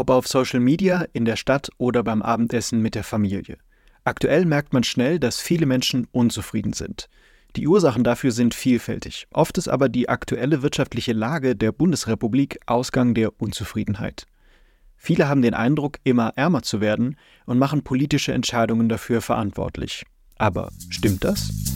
Ob 0.00 0.08
auf 0.08 0.26
Social 0.26 0.60
Media, 0.60 1.04
in 1.12 1.26
der 1.26 1.36
Stadt 1.36 1.68
oder 1.76 2.02
beim 2.02 2.22
Abendessen 2.22 2.80
mit 2.80 2.94
der 2.94 3.04
Familie. 3.04 3.58
Aktuell 4.02 4.46
merkt 4.46 4.72
man 4.72 4.82
schnell, 4.82 5.18
dass 5.18 5.40
viele 5.42 5.66
Menschen 5.66 6.08
unzufrieden 6.10 6.72
sind. 6.72 7.10
Die 7.54 7.68
Ursachen 7.68 8.02
dafür 8.02 8.32
sind 8.32 8.54
vielfältig. 8.54 9.26
Oft 9.30 9.58
ist 9.58 9.68
aber 9.68 9.90
die 9.90 10.08
aktuelle 10.08 10.62
wirtschaftliche 10.62 11.12
Lage 11.12 11.54
der 11.54 11.72
Bundesrepublik 11.72 12.60
Ausgang 12.64 13.12
der 13.12 13.38
Unzufriedenheit. 13.42 14.24
Viele 14.96 15.28
haben 15.28 15.42
den 15.42 15.52
Eindruck, 15.52 15.98
immer 16.02 16.32
ärmer 16.34 16.62
zu 16.62 16.80
werden 16.80 17.16
und 17.44 17.58
machen 17.58 17.84
politische 17.84 18.32
Entscheidungen 18.32 18.88
dafür 18.88 19.20
verantwortlich. 19.20 20.06
Aber 20.38 20.70
stimmt 20.88 21.24
das? 21.24 21.69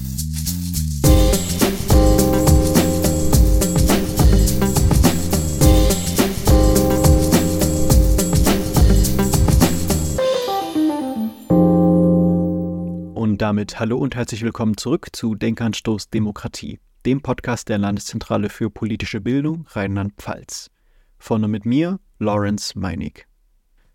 Damit 13.44 13.78
hallo 13.78 13.98
und 13.98 14.14
herzlich 14.16 14.40
willkommen 14.40 14.78
zurück 14.78 15.08
zu 15.12 15.34
Denkanstoß 15.34 16.08
Demokratie, 16.08 16.80
dem 17.04 17.20
Podcast 17.20 17.68
der 17.68 17.76
Landeszentrale 17.76 18.48
für 18.48 18.70
politische 18.70 19.20
Bildung 19.20 19.66
Rheinland-Pfalz. 19.68 20.70
Vorne 21.18 21.46
mit 21.46 21.66
mir, 21.66 22.00
Lawrence 22.18 22.78
Meinig. 22.78 23.26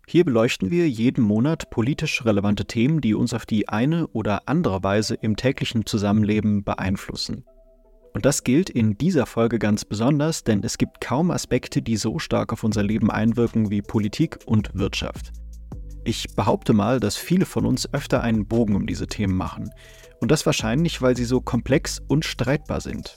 Hier 0.06 0.24
beleuchten 0.24 0.70
wir 0.70 0.88
jeden 0.88 1.24
Monat 1.24 1.68
politisch 1.70 2.24
relevante 2.24 2.64
Themen, 2.64 3.00
die 3.00 3.12
uns 3.12 3.34
auf 3.34 3.44
die 3.44 3.68
eine 3.68 4.06
oder 4.06 4.42
andere 4.46 4.84
Weise 4.84 5.16
im 5.16 5.34
täglichen 5.34 5.84
Zusammenleben 5.84 6.62
beeinflussen. 6.62 7.44
Und 8.14 8.24
das 8.24 8.44
gilt 8.44 8.70
in 8.70 8.98
dieser 8.98 9.26
Folge 9.26 9.58
ganz 9.58 9.84
besonders, 9.84 10.44
denn 10.44 10.62
es 10.62 10.78
gibt 10.78 11.00
kaum 11.00 11.32
Aspekte, 11.32 11.82
die 11.82 11.96
so 11.96 12.20
stark 12.20 12.52
auf 12.52 12.62
unser 12.62 12.84
Leben 12.84 13.10
einwirken 13.10 13.68
wie 13.68 13.82
Politik 13.82 14.38
und 14.46 14.70
Wirtschaft. 14.74 15.32
Ich 16.04 16.34
behaupte 16.34 16.72
mal, 16.72 16.98
dass 16.98 17.16
viele 17.16 17.44
von 17.44 17.66
uns 17.66 17.92
öfter 17.92 18.22
einen 18.22 18.46
Bogen 18.46 18.74
um 18.74 18.86
diese 18.86 19.06
Themen 19.06 19.36
machen. 19.36 19.70
Und 20.20 20.30
das 20.30 20.46
wahrscheinlich, 20.46 21.02
weil 21.02 21.16
sie 21.16 21.24
so 21.24 21.40
komplex 21.40 22.00
und 22.08 22.24
streitbar 22.24 22.80
sind. 22.80 23.16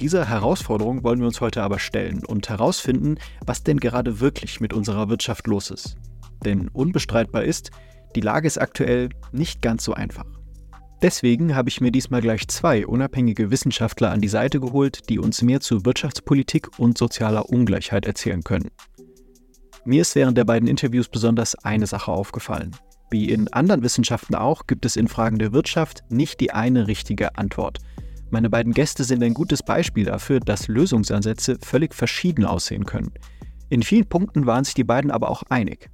Dieser 0.00 0.28
Herausforderung 0.28 1.04
wollen 1.04 1.20
wir 1.20 1.26
uns 1.26 1.40
heute 1.40 1.62
aber 1.62 1.78
stellen 1.78 2.24
und 2.24 2.48
herausfinden, 2.48 3.16
was 3.46 3.62
denn 3.62 3.80
gerade 3.80 4.20
wirklich 4.20 4.60
mit 4.60 4.72
unserer 4.72 5.08
Wirtschaft 5.08 5.46
los 5.46 5.70
ist. 5.70 5.96
Denn 6.44 6.68
unbestreitbar 6.68 7.44
ist, 7.44 7.70
die 8.14 8.20
Lage 8.20 8.46
ist 8.46 8.58
aktuell 8.58 9.08
nicht 9.32 9.62
ganz 9.62 9.84
so 9.84 9.94
einfach. 9.94 10.26
Deswegen 11.02 11.54
habe 11.54 11.68
ich 11.68 11.80
mir 11.80 11.92
diesmal 11.92 12.22
gleich 12.22 12.48
zwei 12.48 12.86
unabhängige 12.86 13.50
Wissenschaftler 13.50 14.10
an 14.10 14.20
die 14.20 14.28
Seite 14.28 14.60
geholt, 14.60 15.08
die 15.08 15.18
uns 15.18 15.42
mehr 15.42 15.60
zu 15.60 15.84
Wirtschaftspolitik 15.84 16.78
und 16.78 16.96
sozialer 16.96 17.48
Ungleichheit 17.50 18.06
erzählen 18.06 18.42
können. 18.42 18.70
Mir 19.86 20.02
ist 20.02 20.16
während 20.16 20.36
der 20.36 20.44
beiden 20.44 20.68
Interviews 20.68 21.08
besonders 21.08 21.54
eine 21.64 21.86
Sache 21.86 22.10
aufgefallen. 22.10 22.72
Wie 23.08 23.30
in 23.30 23.46
anderen 23.52 23.84
Wissenschaften 23.84 24.34
auch, 24.34 24.66
gibt 24.66 24.84
es 24.84 24.96
in 24.96 25.06
Fragen 25.06 25.38
der 25.38 25.52
Wirtschaft 25.52 26.02
nicht 26.08 26.40
die 26.40 26.50
eine 26.50 26.88
richtige 26.88 27.38
Antwort. 27.38 27.78
Meine 28.30 28.50
beiden 28.50 28.72
Gäste 28.72 29.04
sind 29.04 29.22
ein 29.22 29.32
gutes 29.32 29.62
Beispiel 29.62 30.04
dafür, 30.04 30.40
dass 30.40 30.66
Lösungsansätze 30.66 31.58
völlig 31.62 31.94
verschieden 31.94 32.44
aussehen 32.44 32.84
können. 32.84 33.12
In 33.68 33.84
vielen 33.84 34.08
Punkten 34.08 34.44
waren 34.44 34.64
sich 34.64 34.74
die 34.74 34.82
beiden 34.82 35.12
aber 35.12 35.30
auch 35.30 35.44
einig. 35.50 35.88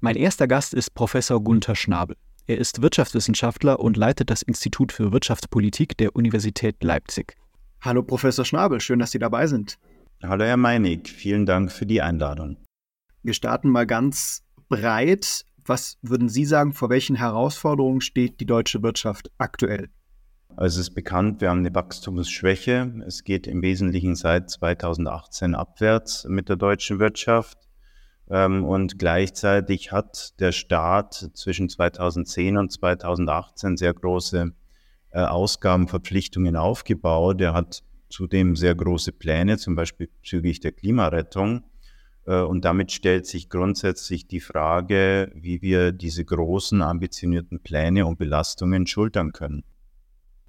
Mein 0.00 0.16
erster 0.16 0.48
Gast 0.48 0.72
ist 0.72 0.94
Professor 0.94 1.44
Gunther 1.44 1.76
Schnabel. 1.76 2.16
Er 2.46 2.56
ist 2.56 2.80
Wirtschaftswissenschaftler 2.80 3.80
und 3.80 3.98
leitet 3.98 4.30
das 4.30 4.40
Institut 4.40 4.92
für 4.92 5.12
Wirtschaftspolitik 5.12 5.94
der 5.98 6.16
Universität 6.16 6.82
Leipzig. 6.82 7.36
Hallo 7.82 8.02
Professor 8.02 8.46
Schnabel, 8.46 8.80
schön, 8.80 8.98
dass 8.98 9.10
Sie 9.10 9.18
dabei 9.18 9.46
sind. 9.46 9.78
Hallo 10.22 10.44
Herr 10.44 10.56
Meinig, 10.56 11.10
vielen 11.10 11.44
Dank 11.44 11.70
für 11.70 11.84
die 11.84 12.00
Einladung. 12.00 12.56
Wir 13.22 13.34
starten 13.34 13.68
mal 13.68 13.86
ganz 13.86 14.42
breit. 14.68 15.44
Was 15.66 15.98
würden 16.00 16.28
Sie 16.28 16.46
sagen, 16.46 16.72
vor 16.72 16.88
welchen 16.88 17.16
Herausforderungen 17.16 18.00
steht 18.00 18.40
die 18.40 18.46
deutsche 18.46 18.82
Wirtschaft 18.82 19.30
aktuell? 19.38 19.90
Also 20.56 20.80
es 20.80 20.88
ist 20.88 20.94
bekannt, 20.94 21.40
wir 21.40 21.50
haben 21.50 21.60
eine 21.60 21.74
Wachstumsschwäche. 21.74 22.92
Es 23.06 23.24
geht 23.24 23.46
im 23.46 23.62
Wesentlichen 23.62 24.16
seit 24.16 24.50
2018 24.50 25.54
abwärts 25.54 26.24
mit 26.28 26.48
der 26.48 26.56
deutschen 26.56 26.98
Wirtschaft. 26.98 27.58
Ähm, 28.30 28.64
und 28.64 28.98
gleichzeitig 28.98 29.92
hat 29.92 30.38
der 30.40 30.52
Staat 30.52 31.30
zwischen 31.34 31.68
2010 31.68 32.56
und 32.56 32.72
2018 32.72 33.76
sehr 33.76 33.92
große 33.92 34.52
äh, 35.10 35.20
Ausgabenverpflichtungen 35.20 36.56
aufgebaut. 36.56 37.40
Er 37.40 37.54
hat 37.54 37.82
zudem 38.08 38.56
sehr 38.56 38.74
große 38.74 39.12
Pläne, 39.12 39.58
zum 39.58 39.76
Beispiel 39.76 40.08
bezüglich 40.08 40.60
der 40.60 40.72
Klimarettung. 40.72 41.64
Äh, 42.26 42.42
und 42.42 42.64
damit 42.64 42.92
stellt 42.92 43.26
sich 43.26 43.48
grundsätzlich 43.48 44.26
die 44.26 44.40
Frage, 44.40 45.32
wie 45.34 45.62
wir 45.62 45.92
diese 45.92 46.24
großen, 46.24 46.82
ambitionierten 46.82 47.60
Pläne 47.60 48.06
und 48.06 48.18
Belastungen 48.18 48.86
schultern 48.86 49.32
können. 49.32 49.64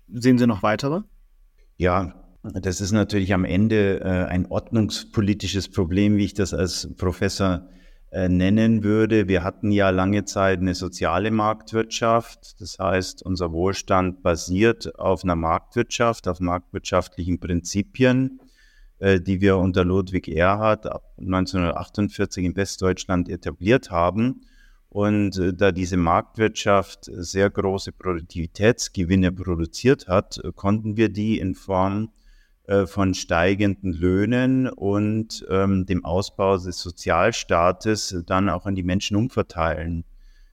Sehen 0.08 0.38
Sie 0.38 0.48
noch 0.48 0.64
weitere? 0.64 1.02
Ja, 1.78 2.14
das 2.44 2.82
ist 2.82 2.92
natürlich 2.92 3.34
am 3.34 3.46
Ende 3.46 4.02
äh, 4.02 4.26
ein 4.26 4.46
ordnungspolitisches 4.48 5.70
Problem, 5.70 6.18
wie 6.18 6.26
ich 6.26 6.34
das 6.34 6.54
als 6.54 6.90
Professor 6.98 7.68
äh, 8.12 8.28
nennen 8.28 8.84
würde. 8.84 9.30
Wir 9.30 9.44
hatten 9.44 9.72
ja 9.72 9.90
lange 9.90 10.26
Zeit 10.26 10.60
eine 10.60 10.76
soziale 10.76 11.32
Marktwirtschaft. 11.32 12.60
Das 12.60 12.78
heißt, 12.78 13.24
unser 13.24 13.54
Wohlstand 13.54 14.22
basiert 14.22 15.00
auf 15.00 15.24
einer 15.24 15.38
Marktwirtschaft, 15.38 16.28
auf 16.28 16.42
marktwirtschaftlichen 16.42 17.40
Prinzipien. 17.40 18.42
Äh, 19.02 19.20
die 19.20 19.42
wir 19.42 19.58
unter 19.58 19.84
Ludwig 19.84 20.28
Erhard 20.28 20.86
ab 20.86 21.16
1948 21.18 22.46
in 22.46 22.56
Westdeutschland 22.56 23.30
etabliert 23.30 23.90
haben. 23.90 24.42
Und 24.90 25.40
äh, 25.40 25.56
da 25.56 25.72
diese 25.72 25.98
Marktwirtschaft 25.98 27.10
sehr 27.12 27.50
große 27.50 27.94
Produktivitätsgewinne 27.94 29.32
produziert 29.32 30.08
hat, 30.08 30.38
äh, 30.44 30.52
konnten 30.54 30.98
wir 30.98 31.10
die 31.10 31.40
in 31.40 31.56
Form 31.56 32.10
von 32.86 33.16
steigenden 33.16 33.92
Löhnen 33.92 34.70
und 34.70 35.46
ähm, 35.50 35.86
dem 35.88 36.06
Ausbau 36.06 36.58
des 36.58 36.80
Sozialstaates 36.80 38.24
dann 38.28 38.48
auch 38.48 38.66
an 38.66 38.76
die 38.76 38.84
Menschen 38.84 39.18
umverteilen. 39.18 40.06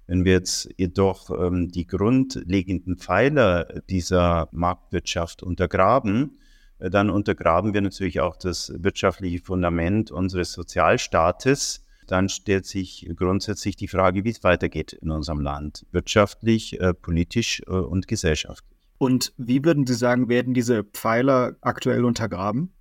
Wenn 0.09 0.25
wir 0.25 0.32
jetzt 0.32 0.69
jedoch 0.78 1.30
ähm, 1.30 1.70
die 1.70 1.86
grundlegenden 1.86 2.97
Pfeiler 2.97 3.66
dieser 3.88 4.48
Marktwirtschaft 4.50 5.44
untergraben, 5.44 6.38
dann 6.78 7.11
untergraben 7.11 7.75
wir 7.75 7.81
natürlich 7.81 8.21
auch 8.21 8.37
das 8.37 8.72
wirtschaftliche 8.77 9.41
Fundament 9.41 10.11
unseres 10.11 10.53
Sozialstaates. 10.53 11.84
Dann 12.06 12.28
stellt 12.28 12.66
sich 12.66 13.11
grundsätzlich 13.16 13.77
die 13.77 13.89
Frage, 13.89 14.25
wie 14.25 14.31
es 14.31 14.43
weitergeht 14.43 14.94
in 14.94 15.11
unserem 15.11 15.41
Land, 15.41 15.84
wirtschaftlich, 15.91 16.81
äh, 16.81 16.94
politisch 16.94 17.62
äh, 17.66 17.71
und 17.71 18.09
gesellschaftlich. 18.09 18.78
Und 18.97 19.33
wie 19.37 19.65
würden 19.65 19.87
Sie 19.87 19.94
sagen, 19.94 20.28
werden 20.28 20.55
diese 20.55 20.84
Pfeiler 20.84 21.56
aktuell 21.61 22.05
untergraben? 22.05 22.72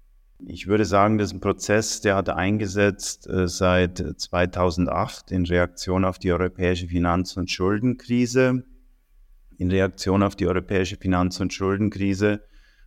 Ich 0.46 0.68
würde 0.68 0.85
sagen, 0.85 1.18
das 1.18 1.29
ist 1.29 1.34
ein 1.34 1.41
Prozess, 1.41 2.02
der 2.02 2.16
hat 2.16 2.29
eingesetzt 2.29 3.28
äh, 3.28 3.47
seit 3.47 3.97
2008 4.18 5.31
in 5.31 5.46
Reaktion 5.46 6.06
auf 6.06 6.19
die 6.19 6.31
europäische 6.31 6.88
Finanz- 6.88 7.35
und 7.38 7.50
Schuldenkrise. 7.50 8.64
In 9.58 9.72
Reaktion 9.72 10.22
auf 10.22 10.35
die 10.35 10.47
europäische 10.47 10.97
Finanz- 10.97 11.40
und 11.40 11.53
Schuldenkrise 11.53 12.41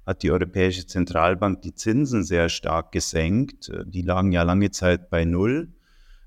hat 0.07 0.23
die 0.23 0.31
Europäische 0.31 0.87
Zentralbank 0.87 1.63
die 1.63 1.75
Zinsen 1.75 2.25
sehr 2.25 2.49
stark 2.49 2.93
gesenkt. 2.93 3.71
Die 3.85 4.03
lagen 4.03 4.33
ja 4.33 4.43
lange 4.43 4.71
Zeit 4.71 5.11
bei 5.11 5.25
Null. 5.25 5.69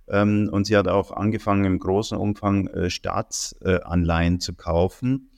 Ähm, 0.07 0.49
und 0.51 0.65
sie 0.65 0.77
hat 0.77 0.87
auch 0.87 1.11
angefangen, 1.11 1.65
im 1.65 1.79
großen 1.79 2.17
Umfang 2.17 2.67
äh, 2.67 2.89
Staatsanleihen 2.89 4.39
zu 4.39 4.53
kaufen. 4.53 5.29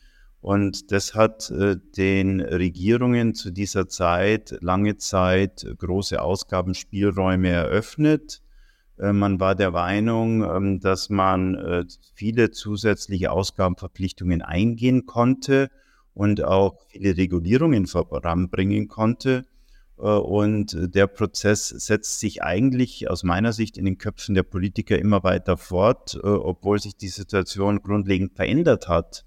Und 0.41 0.91
das 0.91 1.15
hat 1.15 1.49
äh, 1.49 1.77
den 1.97 2.41
Regierungen 2.41 3.33
zu 3.33 3.51
dieser 3.51 3.87
Zeit 3.87 4.57
lange 4.61 4.97
Zeit 4.97 5.65
große 5.77 6.21
Ausgabenspielräume 6.21 7.49
eröffnet. 7.49 8.41
Äh, 8.97 9.13
man 9.13 9.39
war 9.39 9.55
der 9.55 9.71
Meinung, 9.71 10.43
ähm, 10.43 10.79
dass 10.79 11.09
man 11.09 11.87
viele 12.13 12.51
zusätzliche 12.51 13.31
Ausgabenverpflichtungen 13.31 14.41
eingehen 14.41 15.05
konnte 15.05 15.69
und 16.15 16.43
auch 16.43 16.79
viele 16.87 17.15
Regulierungen 17.15 17.85
voranbringen 17.85 18.87
konnte. 18.87 19.45
Äh, 19.99 20.01
und 20.01 20.95
der 20.95 21.07
Prozess 21.07 21.69
setzt 21.69 22.19
sich 22.19 22.41
eigentlich 22.41 23.09
aus 23.09 23.23
meiner 23.23 23.53
Sicht 23.53 23.77
in 23.77 23.85
den 23.85 23.99
Köpfen 23.99 24.33
der 24.33 24.43
Politiker 24.43 24.97
immer 24.97 25.23
weiter 25.23 25.57
fort, 25.57 26.15
äh, 26.15 26.25
obwohl 26.25 26.79
sich 26.79 26.97
die 26.97 27.09
Situation 27.09 27.83
grundlegend 27.83 28.33
verändert 28.33 28.87
hat. 28.87 29.25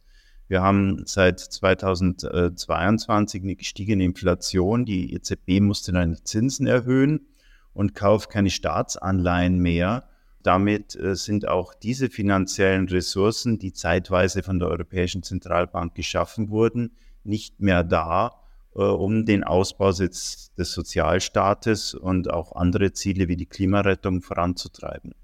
Wir 0.48 0.62
haben 0.62 1.02
seit 1.04 1.40
2022 1.40 3.42
eine 3.42 3.54
gestiegene 3.54 4.04
Inflation. 4.04 4.86
Die 4.86 5.12
EZB 5.12 5.60
musste 5.60 5.92
dann 5.92 6.14
die 6.14 6.24
Zinsen 6.24 6.66
erhöhen 6.66 7.26
und 7.74 7.94
kauft 7.94 8.30
keine 8.30 8.48
Staatsanleihen 8.48 9.58
mehr. 9.58 10.08
Damit 10.42 10.94
äh, 10.96 11.14
sind 11.14 11.48
auch 11.48 11.74
diese 11.74 12.10
finanziellen 12.10 12.88
Ressourcen, 12.88 13.58
die 13.58 13.72
zeitweise 13.72 14.42
von 14.42 14.58
der 14.58 14.68
Europäischen 14.68 15.22
Zentralbank 15.22 15.94
geschaffen 15.94 16.50
wurden, 16.50 16.92
nicht 17.24 17.60
mehr 17.60 17.82
da, 17.82 18.40
äh, 18.74 18.82
um 18.82 19.26
den 19.26 19.44
Ausbau 19.44 19.92
des 19.92 20.52
Sozialstaates 20.56 21.94
und 21.94 22.30
auch 22.30 22.52
andere 22.52 22.92
Ziele 22.92 23.28
wie 23.28 23.36
die 23.36 23.46
Klimarettung 23.46 24.22
voranzutreiben. 24.22 25.14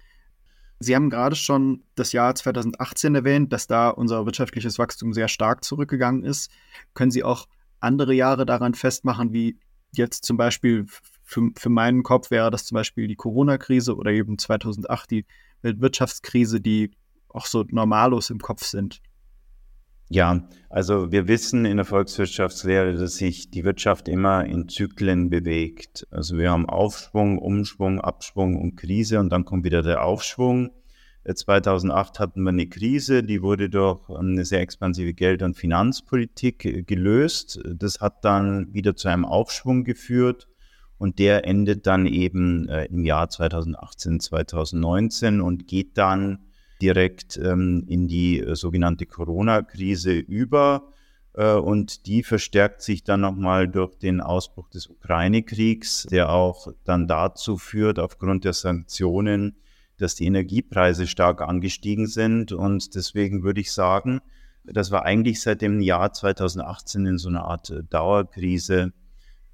Sie 0.81 0.95
haben 0.95 1.09
gerade 1.09 1.37
schon 1.37 1.83
das 1.95 2.13
Jahr 2.13 2.35
2018 2.35 3.15
erwähnt, 3.15 3.53
dass 3.53 3.67
da 3.67 3.89
unser 3.89 4.27
wirtschaftliches 4.27 4.79
Wachstum 4.79 5.15
sehr 5.15 5.29
stark 5.29 5.65
zurückgegangen 5.65 6.25
ist. 6.25 6.51
Können 6.95 7.11
Sie 7.11 7.25
auch 7.25 7.47
andere 7.81 8.13
Jahre 8.13 8.45
daran 8.45 8.75
festmachen, 8.75 9.33
wie 9.33 9.59
jetzt 9.93 10.25
zum 10.25 10.37
Beispiel 10.37 10.87
für, 11.25 11.51
für 11.57 11.71
meinen 11.71 12.03
Kopf 12.03 12.31
wäre 12.31 12.51
das 12.51 12.67
zum 12.67 12.77
Beispiel 12.77 13.09
die 13.09 13.17
Corona-Krise 13.17 13.97
oder 13.97 14.13
eben 14.13 14.39
2008 14.39 15.11
die 15.11 15.27
Weltwirtschaftskrise, 15.63 16.61
die 16.61 16.91
auch 17.29 17.47
so 17.47 17.65
normalos 17.69 18.31
im 18.31 18.39
Kopf 18.39 18.65
sind? 18.65 19.01
Ja, 20.11 20.47
also 20.69 21.11
wir 21.11 21.29
wissen 21.29 21.65
in 21.65 21.79
der 21.79 21.87
Volkswirtschaftslehre, 21.87 22.95
dass 22.95 23.17
sich 23.17 23.51
die 23.51 23.65
Wirtschaft 23.65 24.07
immer 24.07 24.45
in 24.45 24.69
Zyklen 24.69 25.31
bewegt. 25.31 26.07
Also 26.11 26.37
wir 26.37 26.51
haben 26.51 26.69
Aufschwung, 26.69 27.39
Umschwung, 27.39 28.01
Abschwung 28.01 28.61
und 28.61 28.77
Krise 28.77 29.19
und 29.19 29.31
dann 29.31 29.47
kommt 29.47 29.65
wieder 29.65 29.83
der 29.83 30.05
Aufschwung. 30.05 30.71
2008 31.33 32.21
hatten 32.21 32.43
wir 32.43 32.51
eine 32.51 32.69
Krise, 32.69 33.23
die 33.23 33.41
wurde 33.41 33.71
durch 33.71 34.11
eine 34.11 34.45
sehr 34.45 34.61
expansive 34.61 35.15
Geld- 35.15 35.43
und 35.43 35.57
Finanzpolitik 35.57 36.87
gelöst. 36.87 37.61
Das 37.65 38.03
hat 38.03 38.27
dann 38.27 38.75
wieder 38.75 38.95
zu 38.95 39.09
einem 39.09 39.25
Aufschwung 39.25 39.85
geführt 39.85 40.49
und 41.05 41.19
der 41.19 41.47
endet 41.47 41.87
dann 41.87 42.07
eben 42.07 42.67
äh, 42.67 42.87
im 42.87 43.05
Jahr 43.05 43.29
2018, 43.29 44.21
2019 44.21 45.43
und 45.43 45.69
geht 45.69 45.99
dann 45.99 46.47
direkt 46.81 47.37
ähm, 47.37 47.85
in 47.87 48.09
die 48.09 48.41
äh, 48.41 48.57
sogenannte 48.57 49.05
Corona-Krise 49.05 50.15
über. 50.15 50.95
Äh, 51.35 51.57
und 51.57 52.07
die 52.07 52.23
verstärkt 52.23 52.81
sich 52.81 53.05
dann 53.05 53.21
nochmal 53.21 53.69
durch 53.69 53.99
den 53.99 54.23
Ausbruch 54.23 54.71
des 54.71 54.87
Ukraine-Kriegs, 54.87 56.07
der 56.11 56.31
auch 56.31 56.69
dann 56.85 57.07
dazu 57.07 57.59
führt, 57.59 57.99
aufgrund 57.99 58.47
der 58.47 58.55
Sanktionen, 58.55 59.57
dass 59.99 60.15
die 60.15 60.25
Energiepreise 60.25 61.07
stark 61.07 61.43
angestiegen 61.43 62.07
sind. 62.07 62.51
Und 62.53 62.95
deswegen 62.95 63.43
würde 63.43 63.61
ich 63.61 63.73
sagen, 63.73 64.21
dass 64.65 64.91
wir 64.91 65.03
eigentlich 65.03 65.43
seit 65.43 65.61
dem 65.61 65.83
Jahr 65.83 66.15
2018 66.15 67.05
in 67.05 67.19
so 67.19 67.29
einer 67.29 67.45
Art 67.45 67.69
äh, 67.69 67.83
Dauerkrise 67.83 68.95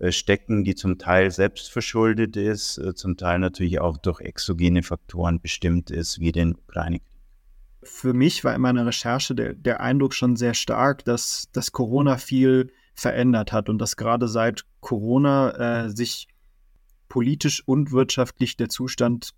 stecken, 0.09 0.65
die 0.65 0.75
zum 0.75 0.99
Teil 0.99 1.31
selbstverschuldet 1.31 2.37
ist, 2.37 2.79
äh, 2.79 2.95
zum 2.95 3.17
Teil 3.17 3.39
natürlich 3.39 3.81
auch 3.81 3.99
durch 3.99 4.21
exogene 4.21 4.83
Faktoren 4.83 5.41
bestimmt 5.41 5.91
ist, 5.91 6.21
wie 6.21 6.33
den 6.33 6.55
Ukraine. 6.55 7.01
Für 7.83 8.13
mich 8.13 8.45
war 8.45 8.55
in 8.55 8.61
meiner 8.61 8.87
Recherche 8.87 9.35
der, 9.35 9.55
der 9.55 9.81
Eindruck 9.81 10.15
schon 10.15 10.37
sehr 10.37 10.55
stark, 10.55 11.05
dass, 11.05 11.49
dass 11.53 11.73
Corona 11.73 12.19
viel 12.19 12.73
verändert 12.95 13.53
hat 13.53 13.69
und 13.69 13.79
dass 13.79 13.97
gerade 13.97 14.29
seit 14.29 14.65
Corona 14.81 15.85
äh, 15.85 15.91
sich 15.91 16.29
politisch 17.09 17.63
und 17.67 17.93
wirtschaftlich 17.93 18.57
der 18.57 18.69
Zustand 18.69 19.33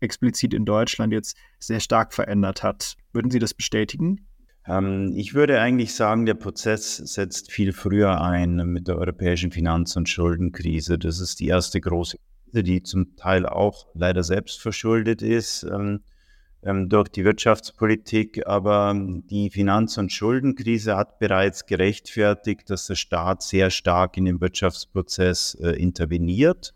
explizit 0.00 0.54
in 0.54 0.64
Deutschland 0.64 1.12
jetzt 1.12 1.36
sehr 1.58 1.80
stark 1.80 2.12
verändert 2.12 2.62
hat. 2.62 2.96
Würden 3.12 3.30
Sie 3.30 3.38
das 3.38 3.54
bestätigen? 3.54 4.26
Ähm, 4.68 5.12
ich 5.16 5.34
würde 5.34 5.60
eigentlich 5.60 5.94
sagen, 5.94 6.26
der 6.26 6.34
Prozess 6.34 6.96
setzt 6.96 7.52
viel 7.52 7.72
früher 7.72 8.20
ein 8.20 8.56
mit 8.72 8.88
der 8.88 8.98
europäischen 8.98 9.52
Finanz- 9.52 9.96
und 9.96 10.08
Schuldenkrise. 10.08 10.98
Das 10.98 11.20
ist 11.20 11.40
die 11.40 11.48
erste 11.48 11.80
große 11.80 12.18
Krise, 12.44 12.62
die 12.62 12.82
zum 12.82 13.16
Teil 13.16 13.46
auch 13.46 13.86
leider 13.94 14.22
selbst 14.22 14.60
verschuldet 14.60 15.22
ist 15.22 15.62
ähm, 15.64 16.00
ähm, 16.62 16.88
durch 16.88 17.08
die 17.08 17.24
Wirtschaftspolitik. 17.24 18.46
Aber 18.46 18.94
die 19.30 19.50
Finanz- 19.50 19.98
und 19.98 20.12
Schuldenkrise 20.12 20.96
hat 20.96 21.18
bereits 21.18 21.66
gerechtfertigt, 21.66 22.68
dass 22.70 22.86
der 22.86 22.96
Staat 22.96 23.42
sehr 23.42 23.70
stark 23.70 24.16
in 24.16 24.24
den 24.24 24.40
Wirtschaftsprozess 24.40 25.54
äh, 25.54 25.70
interveniert. 25.70 26.74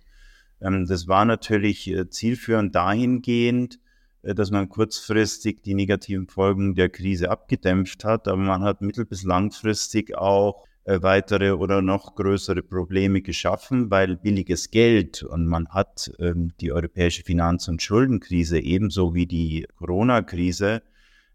das 0.61 1.09
war 1.09 1.25
natürlich 1.25 1.89
äh, 1.89 2.09
zielführend 2.09 2.75
dahingehend, 2.75 3.81
dass 4.23 4.51
man 4.51 4.69
kurzfristig 4.69 5.63
die 5.63 5.75
negativen 5.75 6.29
Folgen 6.29 6.75
der 6.75 6.89
Krise 6.89 7.31
abgedämpft 7.31 8.05
hat, 8.05 8.29
aber 8.29 8.37
man 8.37 8.63
hat 8.63 8.83
mittel- 8.83 9.07
bis 9.07 9.23
langfristig 9.23 10.17
auch 10.17 10.67
äh, 10.85 11.03
weitere 11.03 11.53
oder 11.53 11.83
noch 11.83 12.15
größere 12.15 12.63
Probleme 12.63 13.23
geschaffen, 13.23 13.91
weil 13.91 14.17
billiges 14.17 14.71
Geld 14.71 15.23
und 15.23 15.47
man 15.47 15.69
hat 15.69 16.11
ähm, 16.19 16.53
die 16.61 16.73
europäische 16.73 17.23
Finanz- 17.23 17.69
und 17.69 17.83
Schuldenkrise 17.83 18.59
ebenso 18.59 19.15
wie 19.15 19.27
die 19.27 19.67
Corona-Krise 19.77 20.83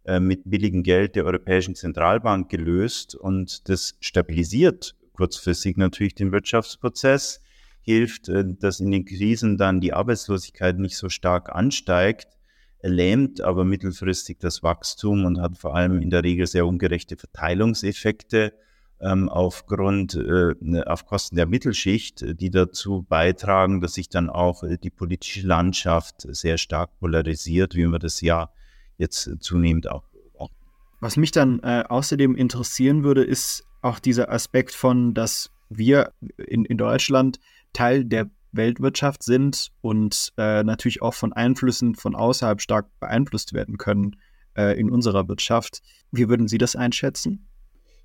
äh, 0.06 0.20
mit 0.20 0.42
billigem 0.46 0.84
Geld 0.84 1.16
der 1.16 1.26
Europäischen 1.26 1.76
Zentralbank 1.76 2.50
gelöst 2.50 3.16
und 3.16 3.70
das 3.70 3.96
stabilisiert 4.00 4.96
kurzfristig 5.14 5.78
natürlich 5.78 6.16
den 6.16 6.32
Wirtschaftsprozess, 6.32 7.42
hilft, 7.82 8.30
äh, 8.30 8.44
dass 8.60 8.80
in 8.80 8.92
den 8.92 9.06
Krisen 9.06 9.58
dann 9.58 9.82
die 9.82 9.94
Arbeitslosigkeit 9.94 10.78
nicht 10.78 10.98
so 10.98 11.10
stark 11.10 11.50
ansteigt 11.54 12.28
lähmt 12.88 13.42
aber 13.42 13.66
mittelfristig 13.66 14.38
das 14.40 14.64
Wachstum 14.64 15.26
und 15.26 15.42
hat 15.42 15.58
vor 15.58 15.76
allem 15.76 16.02
in 16.02 16.10
der 16.10 16.24
Regel 16.24 16.48
sehr 16.48 16.66
ungerechte 16.66 17.18
Verteilungseffekte 17.18 18.54
ähm, 19.02 19.30
aufgrund, 19.30 20.16
äh, 20.16 20.56
ne, 20.60 20.88
auf 20.88 21.06
Kosten 21.06 21.36
der 21.36 21.46
Mittelschicht, 21.46 22.40
die 22.40 22.50
dazu 22.50 23.06
beitragen, 23.08 23.82
dass 23.82 23.94
sich 23.94 24.10
dann 24.10 24.30
auch 24.30 24.64
äh, 24.64 24.78
die 24.78 24.90
politische 24.90 25.46
Landschaft 25.46 26.22
sehr 26.30 26.58
stark 26.58 26.98
polarisiert, 27.00 27.76
wie 27.76 27.88
wir 27.88 28.00
das 28.00 28.22
ja 28.22 28.50
jetzt 28.98 29.30
zunehmend 29.42 29.90
auch. 29.90 30.04
Was 31.02 31.18
mich 31.18 31.32
dann 31.32 31.60
äh, 31.60 31.84
außerdem 31.88 32.36
interessieren 32.36 33.04
würde, 33.04 33.24
ist 33.24 33.66
auch 33.82 34.00
dieser 34.00 34.32
Aspekt 34.32 34.74
von, 34.74 35.14
dass 35.14 35.52
wir 35.70 36.12
in, 36.38 36.66
in 36.66 36.78
Deutschland 36.78 37.40
Teil 37.74 38.06
der 38.06 38.30
Weltwirtschaft 38.56 39.24
sind 39.24 39.72
und 39.82 40.34
äh, 40.38 40.64
natürlich 40.64 41.02
auch 41.02 41.14
von 41.14 41.34
Einflüssen 41.34 41.96
von 41.96 42.16
außerhalb 42.16 42.62
stark 42.62 42.88
beeinflusst 43.00 43.54
werden 43.54 43.78
können 43.78 44.16
äh, 44.58 44.80
in 44.80 44.90
unserer 44.90 45.28
Wirtschaft. 45.28 45.82
Wie 46.12 46.30
würden 46.30 46.48
Sie 46.48 46.58
das 46.58 46.76
einschätzen? 46.76 47.48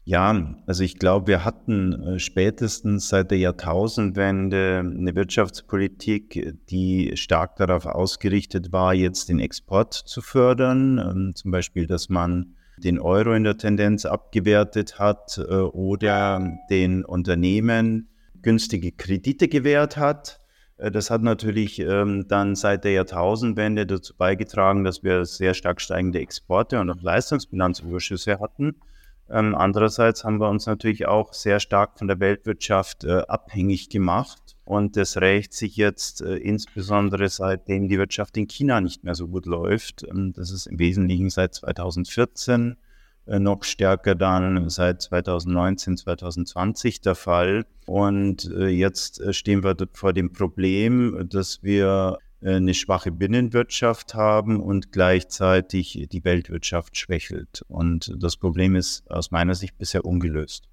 Ja, 0.04 0.56
also 0.66 0.82
ich 0.82 0.98
glaube, 0.98 1.26
wir 1.26 1.44
hatten 1.44 1.92
äh, 1.92 2.18
spätestens 2.18 3.08
seit 3.08 3.30
der 3.30 3.38
Jahrtausendwende 3.38 4.78
eine 4.78 5.14
Wirtschaftspolitik, 5.14 6.56
die 6.70 7.12
stark 7.16 7.56
darauf 7.56 7.86
ausgerichtet 7.86 8.72
war, 8.72 8.94
jetzt 8.94 9.28
den 9.28 9.40
Export 9.40 9.94
zu 9.94 10.22
fördern. 10.22 10.98
Ähm, 10.98 11.32
zum 11.34 11.50
Beispiel, 11.50 11.86
dass 11.86 12.08
man 12.08 12.56
den 12.78 12.98
Euro 12.98 13.34
in 13.34 13.44
der 13.44 13.58
Tendenz 13.58 14.06
abgewertet 14.06 14.98
hat 14.98 15.38
äh, 15.38 15.54
oder 15.54 16.58
den 16.70 17.04
Unternehmen 17.04 18.08
günstige 18.42 18.92
Kredite 18.92 19.48
gewährt 19.48 19.96
hat. 19.96 20.40
Äh, 20.76 20.90
das 20.90 21.10
hat 21.10 21.22
natürlich 21.22 21.78
ähm, 21.78 22.26
dann 22.28 22.56
seit 22.56 22.84
der 22.84 22.92
Jahrtausendwende 22.92 23.86
dazu 23.86 24.14
beigetragen, 24.16 24.84
dass 24.84 25.02
wir 25.02 25.24
sehr 25.24 25.54
stark 25.54 25.80
steigende 25.80 26.20
Exporte 26.20 26.80
und 26.80 26.90
auch 26.90 27.02
Leistungsbilanzüberschüsse 27.02 28.40
hatten. 28.40 28.76
Ähm, 29.28 29.54
andererseits 29.54 30.24
haben 30.24 30.38
wir 30.38 30.48
uns 30.48 30.66
natürlich 30.66 31.06
auch 31.06 31.32
sehr 31.32 31.60
stark 31.60 31.98
von 31.98 32.08
der 32.08 32.18
Weltwirtschaft 32.18 33.04
äh, 33.04 33.22
abhängig 33.28 33.88
gemacht. 33.88 34.56
Und 34.64 34.96
das 34.96 35.16
rächt 35.16 35.52
sich 35.52 35.76
jetzt 35.76 36.20
äh, 36.20 36.36
insbesondere 36.36 37.28
seitdem 37.28 37.88
die 37.88 37.98
Wirtschaft 37.98 38.36
in 38.36 38.48
China 38.48 38.80
nicht 38.80 39.04
mehr 39.04 39.14
so 39.14 39.28
gut 39.28 39.46
läuft. 39.46 40.04
Ähm, 40.10 40.32
das 40.32 40.50
ist 40.50 40.66
im 40.66 40.78
Wesentlichen 40.78 41.30
seit 41.30 41.54
2014 41.54 42.72
äh, 42.72 42.89
noch 43.38 43.64
stärker 43.64 44.14
dann 44.14 44.68
seit 44.68 45.02
2019, 45.02 45.96
2020 45.96 47.00
der 47.00 47.14
Fall. 47.14 47.64
Und 47.86 48.50
äh, 48.56 48.68
jetzt 48.68 49.20
äh, 49.20 49.32
stehen 49.32 49.62
wir 49.62 49.76
vor 49.92 50.12
dem 50.12 50.32
Problem, 50.32 51.28
dass 51.28 51.62
wir 51.62 52.18
eine 52.42 52.72
schwache 52.72 53.10
Binnenwirtschaft 53.10 54.14
haben 54.14 54.60
und 54.60 54.92
gleichzeitig 54.92 56.08
die 56.10 56.24
Weltwirtschaft 56.24 56.96
schwächelt. 56.96 57.62
Und 57.68 58.14
das 58.18 58.36
Problem 58.36 58.76
ist 58.76 59.08
aus 59.10 59.30
meiner 59.30 59.54
Sicht 59.54 59.76
bisher 59.76 60.04
ungelöst. 60.04 60.64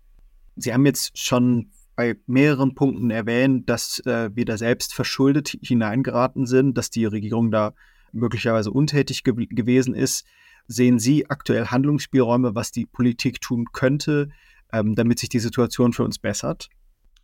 Sie 0.55 0.73
haben 0.73 0.85
jetzt 0.85 1.17
schon 1.17 1.71
bei 1.95 2.15
mehreren 2.25 2.75
Punkten 2.75 3.09
erwähnt, 3.09 3.69
dass 3.69 3.99
äh, 4.05 4.29
wir 4.33 4.45
da 4.45 4.57
selbst 4.57 4.93
verschuldet 4.93 5.57
hineingeraten 5.61 6.45
sind, 6.45 6.77
dass 6.77 6.89
die 6.89 7.05
Regierung 7.05 7.51
da 7.51 7.73
möglicherweise 8.11 8.71
untätig 8.71 9.23
ge 9.23 9.47
gewesen 9.47 9.93
ist. 9.93 10.25
Sehen 10.67 10.99
Sie 10.99 11.29
aktuell 11.29 11.67
Handlungsspielräume, 11.67 12.55
was 12.55 12.71
die 12.71 12.85
Politik 12.85 13.41
tun 13.41 13.65
könnte, 13.71 14.29
ähm, 14.73 14.95
damit 14.95 15.19
sich 15.19 15.29
die 15.29 15.39
Situation 15.39 15.93
für 15.93 16.03
uns 16.03 16.19
bessert? 16.19 16.69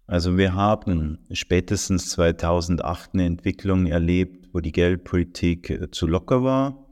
Also 0.07 0.37
wir 0.37 0.53
haben 0.53 1.19
spätestens 1.31 2.09
2008 2.11 3.11
eine 3.13 3.25
Entwicklung 3.25 3.85
erlebt, 3.85 4.49
wo 4.53 4.59
die 4.59 4.71
Geldpolitik 4.71 5.69
äh, 5.69 5.91
zu 5.91 6.07
locker 6.07 6.43
war, 6.43 6.87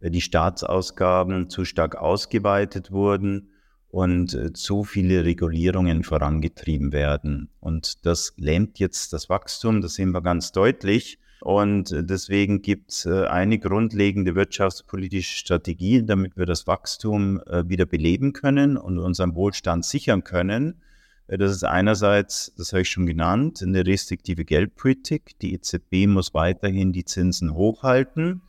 äh, 0.00 0.10
die 0.10 0.20
Staatsausgaben 0.20 1.50
zu 1.50 1.64
stark 1.64 1.96
ausgeweitet 1.96 2.90
wurden 2.90 3.50
und 3.88 4.34
äh, 4.34 4.52
zu 4.52 4.84
viele 4.84 5.24
Regulierungen 5.24 6.04
vorangetrieben 6.04 6.92
werden. 6.92 7.50
Und 7.60 8.04
das 8.06 8.32
lähmt 8.36 8.78
jetzt 8.78 9.12
das 9.12 9.28
Wachstum, 9.28 9.82
das 9.82 9.94
sehen 9.94 10.10
wir 10.12 10.22
ganz 10.22 10.52
deutlich. 10.52 11.18
Und 11.44 11.92
äh, 11.92 12.02
deswegen 12.02 12.62
gibt 12.62 12.90
es 12.90 13.04
äh, 13.04 13.26
eine 13.26 13.58
grundlegende 13.58 14.34
wirtschaftspolitische 14.34 15.36
Strategie, 15.36 16.02
damit 16.02 16.38
wir 16.38 16.46
das 16.46 16.66
Wachstum 16.66 17.38
äh, 17.42 17.68
wieder 17.68 17.84
beleben 17.84 18.32
können 18.32 18.78
und 18.78 18.98
unseren 18.98 19.34
Wohlstand 19.34 19.84
sichern 19.84 20.24
können. 20.24 20.80
Das 21.26 21.50
ist 21.50 21.62
einerseits, 21.62 22.54
das 22.56 22.72
habe 22.72 22.80
ich 22.80 22.88
schon 22.88 23.04
genannt, 23.04 23.62
eine 23.62 23.86
restriktive 23.86 24.46
Geldpolitik. 24.46 25.38
Die 25.40 25.52
EZB 25.52 26.06
muss 26.06 26.32
weiterhin 26.32 26.92
die 26.92 27.04
Zinsen 27.04 27.54
hochhalten. 27.54 28.42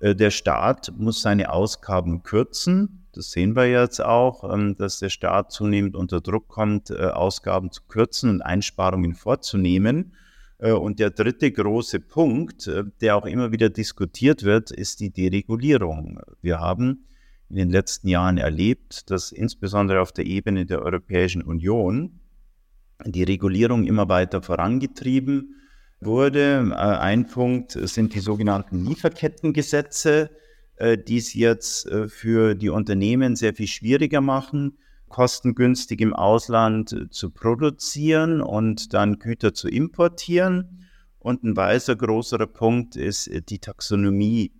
Der 0.00 0.30
Staat 0.30 0.92
muss 0.96 1.22
seine 1.22 1.50
Ausgaben 1.50 2.22
kürzen. 2.22 3.06
Das 3.12 3.30
sehen 3.30 3.56
wir 3.56 3.70
jetzt 3.70 4.02
auch, 4.02 4.52
ähm, 4.52 4.74
dass 4.76 4.98
der 4.98 5.10
Staat 5.10 5.52
zunehmend 5.52 5.96
unter 5.96 6.20
Druck 6.20 6.48
kommt, 6.48 6.90
Ausgaben 6.90 7.70
zu 7.70 7.82
kürzen 7.88 8.28
und 8.28 8.42
Einsparungen 8.42 9.14
vorzunehmen. 9.14 10.12
Äh, 10.58 10.72
und 10.72 10.98
der 10.98 11.10
dritte 11.10 11.50
große 11.50 12.00
Punkt, 12.00 12.70
der 13.00 13.16
auch 13.16 13.26
immer 13.26 13.52
wieder 13.52 13.70
diskutiert 13.70 14.42
wird, 14.42 14.70
ist 14.70 15.00
die 15.00 15.10
Deregulierung. 15.10 16.20
Wir 16.40 16.60
haben 16.60 17.06
in 17.50 17.56
den 17.56 17.70
letzten 17.70 18.08
Jahren 18.08 18.38
erlebt, 18.38 19.10
dass 19.10 19.30
insbesondere 19.30 20.00
auf 20.00 20.12
der 20.12 20.26
Ebene 20.26 20.66
der 20.66 20.82
Europäischen 20.82 21.42
Union 21.42 22.20
die 23.04 23.24
Regulierung 23.24 23.84
immer 23.84 24.08
weiter 24.08 24.42
vorangetrieben 24.42 25.54
wurde. 26.00 26.70
Äh, 26.70 26.74
ein 26.74 27.26
Punkt 27.26 27.72
sind 27.72 28.14
die 28.14 28.20
sogenannten 28.20 28.84
Lieferkettengesetze, 28.84 30.30
äh, 30.76 30.98
die 30.98 31.18
es 31.18 31.34
jetzt 31.34 31.86
äh, 31.86 32.08
für 32.08 32.54
die 32.54 32.70
Unternehmen 32.70 33.36
sehr 33.36 33.54
viel 33.54 33.68
schwieriger 33.68 34.20
machen, 34.20 34.78
kostengünstig 35.14 36.00
im 36.00 36.12
Ausland 36.12 37.06
zu 37.10 37.30
produzieren 37.30 38.40
und 38.40 38.94
dann 38.94 39.20
Güter 39.20 39.54
zu 39.54 39.68
importieren. 39.68 40.88
Und 41.20 41.44
ein 41.44 41.56
weißer 41.56 41.94
größerer 41.94 42.48
Punkt 42.48 42.96
ist 42.96 43.30
die 43.48 43.60
Taxonomie 43.60 44.50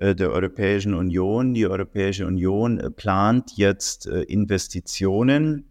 der 0.00 0.32
Europäischen 0.32 0.94
Union. 0.94 1.54
Die 1.54 1.64
Europäische 1.64 2.26
Union 2.26 2.92
plant 2.96 3.52
jetzt 3.54 4.06
Investitionen 4.06 5.70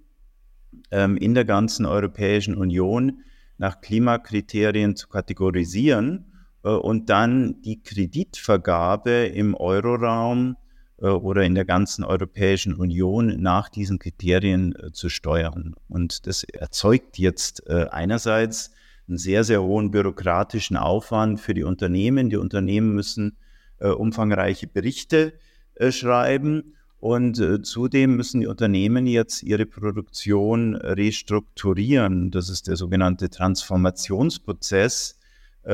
ähm, 0.90 1.18
in 1.18 1.34
der 1.34 1.44
ganzen 1.44 1.86
Europäischen 1.86 2.56
Union 2.56 3.24
nach 3.58 3.82
Klimakriterien 3.82 4.96
zu 4.96 5.10
kategorisieren 5.10 6.32
äh, 6.64 6.70
und 6.70 7.10
dann 7.10 7.62
die 7.62 7.82
Kreditvergabe 7.82 9.28
im 9.28 9.54
Euroraum 9.54 10.56
äh, 10.56 10.69
oder 11.08 11.44
in 11.44 11.56
der 11.56 11.66
ganzen 11.66 12.04
Europäischen 12.04 12.74
Union 12.74 13.42
nach 13.42 13.70
diesen 13.70 14.00
Kriterien 14.00 14.76
äh, 14.76 14.92
zu 14.92 15.10
steuern. 15.10 15.76
Und 15.88 16.28
das 16.28 16.44
erzeugt 16.44 17.18
jetzt 17.18 17.68
äh, 17.68 17.88
einerseits 17.92 18.72
einen 19.08 19.18
sehr, 19.18 19.44
sehr 19.44 19.64
hohen 19.64 19.92
bürokratischen 19.92 20.78
Aufwand 20.78 21.40
für 21.40 21.54
die 21.54 21.64
Unternehmen. 21.64 22.30
Die 22.30 22.38
Unternehmen 22.38 22.94
müssen 22.94 23.38
äh, 23.80 23.90
umfangreiche 23.90 24.68
Berichte 24.68 25.34
äh, 25.76 25.92
schreiben 25.92 26.76
und 27.00 27.40
äh, 27.40 27.62
zudem 27.62 28.18
müssen 28.18 28.42
die 28.42 28.48
Unternehmen 28.48 29.08
jetzt 29.08 29.42
ihre 29.44 29.66
Produktion 29.66 30.76
restrukturieren. 30.76 32.30
Das 32.32 32.50
ist 32.50 32.68
der 32.68 32.76
sogenannte 32.76 33.30
Transformationsprozess, 33.30 35.14
äh, 35.14 35.19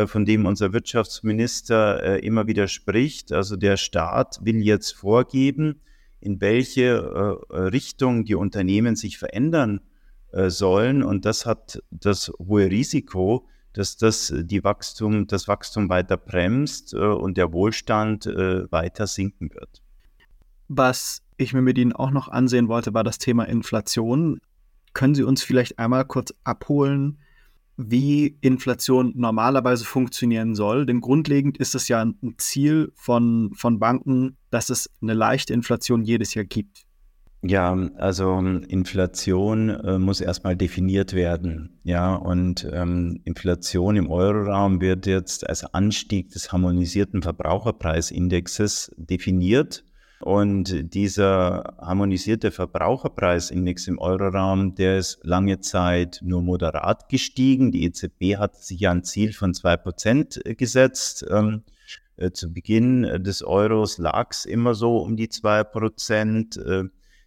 von 0.08 0.26
dem 0.26 0.46
unser 0.46 0.74
Wirtschaftsminister 0.74 2.04
äh, 2.04 2.20
immer 2.20 2.48
wieder 2.48 2.68
spricht. 2.68 3.32
Also 3.32 3.56
der 3.56 3.78
Staat 3.78 4.40
will 4.44 4.58
jetzt 4.58 4.92
vorgeben, 4.92 5.82
in 6.20 6.42
welche 6.42 7.38
äh, 7.50 7.58
Richtung 7.58 8.26
die 8.26 8.36
Unternehmen 8.36 8.96
sich 8.96 9.18
verändern 9.18 9.80
äh, 10.32 10.50
sollen. 10.50 11.02
Und 11.04 11.24
das 11.24 11.46
hat 11.46 11.82
das 11.92 12.32
hohe 12.40 12.70
Risiko, 12.70 13.48
dass 13.74 13.96
das 13.96 14.34
die 14.36 14.64
Wachstum, 14.64 15.28
das 15.28 15.48
Wachstum 15.48 15.88
weiter 15.88 16.18
bremst 16.18 16.94
äh, 16.94 16.98
und 16.98 17.38
der 17.38 17.54
Wohlstand 17.54 18.26
weiter 18.26 19.08
sinken 19.08 19.54
wird. 19.54 19.82
Was 20.68 21.22
ich 21.38 21.54
mir 21.54 21.62
mit 21.62 21.78
Ihnen 21.78 21.94
auch 21.94 22.12
noch 22.12 22.28
ansehen 22.28 22.68
wollte, 22.68 22.94
war 22.94 23.04
das 23.04 23.18
Thema 23.18 23.44
Inflation. 23.44 24.40
Können 24.94 25.16
Sie 25.16 25.24
uns 25.24 25.44
vielleicht 25.44 25.78
einmal 25.78 26.06
kurz 26.06 26.34
abholen, 26.44 27.20
wie 27.78 28.38
Inflation 28.42 29.14
normalerweise 29.16 29.86
funktionieren 29.86 30.56
soll? 30.56 30.86
Denn 30.86 31.02
grundlegend 31.02 31.58
ist 31.58 31.76
es 31.76 31.88
ja 31.88 32.02
ein 32.02 32.36
Ziel 32.38 32.92
von, 32.96 33.52
von 33.56 33.80
Banken, 33.80 34.38
dass 34.50 34.70
es 34.70 34.90
eine 35.02 35.14
leichte 35.14 35.54
Inflation 35.54 36.04
jedes 36.04 36.34
Jahr 36.34 36.46
gibt. 36.46 36.86
Ja, 37.48 37.74
also 37.98 38.40
Inflation 38.40 39.70
äh, 39.70 40.00
muss 40.00 40.20
erstmal 40.20 40.56
definiert 40.56 41.14
werden. 41.14 41.78
Ja, 41.84 42.16
und 42.16 42.68
ähm, 42.72 43.22
Inflation 43.24 43.98
im 43.98 44.10
Euroraum 44.10 44.82
wird 44.82 45.06
jetzt 45.06 45.48
als 45.48 45.64
Anstieg 45.64 46.30
des 46.32 46.52
harmonisierten 46.52 47.22
Verbraucherpreisindexes 47.22 48.92
definiert. 48.98 49.84
Und 50.26 50.96
dieser 50.96 51.76
harmonisierte 51.78 52.50
Verbraucherpreisindex 52.50 53.88
im 53.88 54.00
Euroraum, 54.00 54.74
der 54.74 54.98
ist 54.98 55.20
lange 55.22 55.60
Zeit 55.60 56.20
nur 56.24 56.42
moderat 56.42 57.10
gestiegen. 57.10 57.72
Die 57.72 57.84
EZB 57.84 58.38
hat 58.38 58.56
sich 58.56 58.80
ja 58.80 58.90
ein 58.90 59.04
Ziel 59.04 59.34
von 59.34 59.54
zwei 59.54 59.78
Prozent 59.78 60.44
äh, 60.44 60.56
gesetzt. 60.56 61.24
Ähm, 61.30 61.62
äh, 62.18 62.32
zu 62.32 62.52
Beginn 62.52 63.04
des 63.24 63.44
Euros 63.44 64.00
lag 64.00 64.32
es 64.32 64.46
immer 64.46 64.74
so 64.74 64.98
um 64.98 65.16
die 65.16 65.30
zwei 65.30 65.64
Prozent. 65.64 66.58
Äh, 66.58 66.86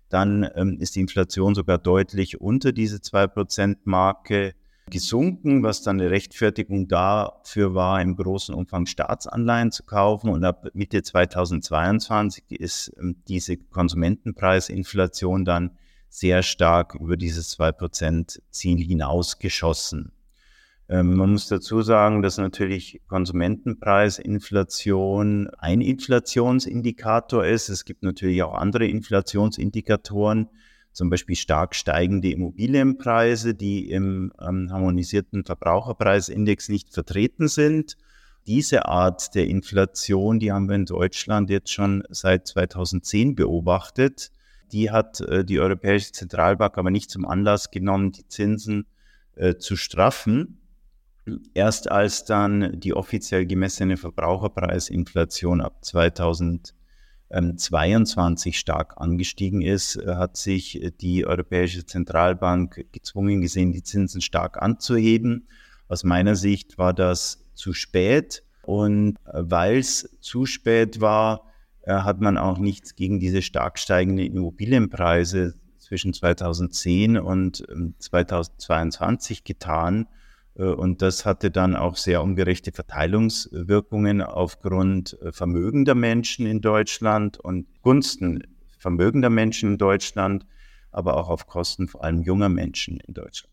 dann 0.08 0.50
ähm, 0.56 0.78
ist 0.80 0.96
die 0.96 1.00
Inflation 1.00 1.54
sogar 1.54 1.78
deutlich 1.78 2.40
unter 2.40 2.72
diese 2.72 3.00
zwei 3.00 3.28
Prozent 3.28 3.86
Marke 3.86 4.54
gesunken, 4.88 5.62
was 5.62 5.82
dann 5.82 6.00
eine 6.00 6.10
Rechtfertigung 6.10 6.88
dafür 6.88 7.74
war, 7.74 8.00
im 8.00 8.16
großen 8.16 8.54
Umfang 8.54 8.86
Staatsanleihen 8.86 9.72
zu 9.72 9.84
kaufen. 9.84 10.30
Und 10.30 10.44
ab 10.44 10.68
Mitte 10.74 11.02
2022 11.02 12.44
ist 12.50 12.92
ähm, 12.98 13.16
diese 13.28 13.56
Konsumentenpreisinflation 13.56 15.44
dann 15.44 15.72
sehr 16.08 16.42
stark 16.42 16.94
über 16.94 17.16
dieses 17.16 17.58
2%-Ziel 17.58 18.78
hinausgeschossen. 18.78 20.12
Ähm, 20.88 21.16
man 21.16 21.32
muss 21.32 21.48
dazu 21.48 21.82
sagen, 21.82 22.22
dass 22.22 22.38
natürlich 22.38 23.02
Konsumentenpreisinflation 23.08 25.50
ein 25.58 25.82
Inflationsindikator 25.82 27.44
ist. 27.44 27.68
Es 27.68 27.84
gibt 27.84 28.02
natürlich 28.02 28.42
auch 28.42 28.54
andere 28.54 28.86
Inflationsindikatoren, 28.86 30.48
zum 30.98 31.10
Beispiel 31.10 31.36
stark 31.36 31.76
steigende 31.76 32.32
Immobilienpreise, 32.32 33.54
die 33.54 33.88
im 33.88 34.32
ähm, 34.40 34.72
harmonisierten 34.72 35.44
Verbraucherpreisindex 35.44 36.68
nicht 36.70 36.92
vertreten 36.92 37.46
sind. 37.46 37.96
Diese 38.48 38.86
Art 38.86 39.32
der 39.36 39.46
Inflation, 39.46 40.40
die 40.40 40.50
haben 40.50 40.68
wir 40.68 40.74
in 40.74 40.86
Deutschland 40.86 41.50
jetzt 41.50 41.72
schon 41.72 42.02
seit 42.10 42.48
2010 42.48 43.36
beobachtet. 43.36 44.32
Die 44.72 44.90
hat 44.90 45.20
äh, 45.20 45.44
die 45.44 45.60
Europäische 45.60 46.10
Zentralbank 46.10 46.76
aber 46.76 46.90
nicht 46.90 47.12
zum 47.12 47.24
Anlass 47.24 47.70
genommen, 47.70 48.10
die 48.10 48.26
Zinsen 48.26 48.84
äh, 49.36 49.54
zu 49.54 49.76
straffen. 49.76 50.58
Erst 51.54 51.92
als 51.92 52.24
dann 52.24 52.80
die 52.80 52.92
offiziell 52.92 53.46
gemessene 53.46 53.96
Verbraucherpreisinflation 53.96 55.60
ab 55.60 55.84
2010 55.84 56.77
22 57.30 58.54
ähm, 58.54 58.58
stark 58.58 58.94
angestiegen 58.96 59.60
ist, 59.60 59.96
äh, 59.96 60.14
hat 60.14 60.36
sich 60.36 60.92
die 61.00 61.26
Europäische 61.26 61.84
Zentralbank 61.84 62.86
gezwungen 62.92 63.42
gesehen, 63.42 63.72
die 63.72 63.82
Zinsen 63.82 64.20
stark 64.20 64.60
anzuheben. 64.62 65.48
Aus 65.88 66.04
meiner 66.04 66.36
Sicht 66.36 66.78
war 66.78 66.94
das 66.94 67.44
zu 67.54 67.72
spät 67.74 68.44
und 68.62 69.16
äh, 69.26 69.42
weil 69.42 69.78
es 69.78 70.16
zu 70.20 70.46
spät 70.46 71.00
war, 71.00 71.44
äh, 71.82 71.92
hat 71.92 72.20
man 72.20 72.38
auch 72.38 72.58
nichts 72.58 72.96
gegen 72.96 73.20
diese 73.20 73.42
stark 73.42 73.78
steigenden 73.78 74.26
Immobilienpreise 74.26 75.54
zwischen 75.78 76.12
2010 76.12 77.18
und 77.18 77.64
2022 77.98 79.38
ähm, 79.38 79.44
getan. 79.44 80.06
Äh, 80.58 80.64
und 80.64 81.00
das 81.00 81.24
hatte 81.24 81.50
dann 81.50 81.76
auch 81.76 81.96
sehr 81.96 82.22
ungerechte 82.22 82.72
Verteilungswirkungen 82.72 84.20
aufgrund 84.20 85.18
äh, 85.22 85.32
vermögender 85.32 85.94
Menschen 85.94 86.46
in 86.46 86.60
Deutschland 86.60 87.38
und 87.38 87.66
Gunsten 87.82 88.42
vermögender 88.78 89.30
Menschen 89.30 89.72
in 89.72 89.78
Deutschland, 89.78 90.46
aber 90.92 91.16
auch 91.16 91.28
auf 91.28 91.46
Kosten 91.46 91.88
vor 91.88 92.04
allem 92.04 92.22
junger 92.22 92.48
Menschen 92.48 93.00
in 93.00 93.14
Deutschland. 93.14 93.52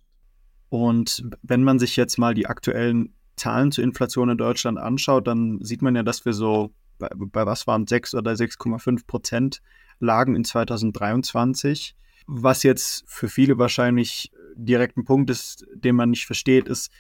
Und 0.70 1.24
wenn 1.42 1.64
man 1.64 1.80
sich 1.80 1.96
jetzt 1.96 2.18
mal 2.18 2.34
die 2.34 2.48
aktuellen 2.48 3.16
Zahlen 3.36 3.72
zur 3.72 3.84
Inflation 3.84 4.30
in 4.30 4.38
Deutschland 4.38 4.78
anschaut, 4.78 5.28
dann 5.28 5.60
sieht 5.62 5.82
man 5.82 5.96
ja, 5.96 6.04
dass 6.04 6.26
wir 6.26 6.34
so 6.34 6.74
bei, 6.98 7.10
bei 7.16 7.46
was 7.46 7.68
waren 7.68 7.88
6 7.88 8.16
oder 8.16 8.34
6,5 8.34 9.06
Prozent 9.06 9.62
lagen 10.00 10.36
in 10.36 10.44
2023, 10.44 11.96
was 12.28 12.64
jetzt 12.64 13.04
für 13.08 13.28
viele 13.28 13.58
wahrscheinlich 13.58 14.32
direkt 14.56 14.98
ein 14.98 15.06
Punkt 15.06 15.30
ist, 15.30 15.66
den 15.74 15.96
man 15.96 16.10
nicht 16.10 16.26
versteht, 16.26 16.68
ist, 16.68 16.92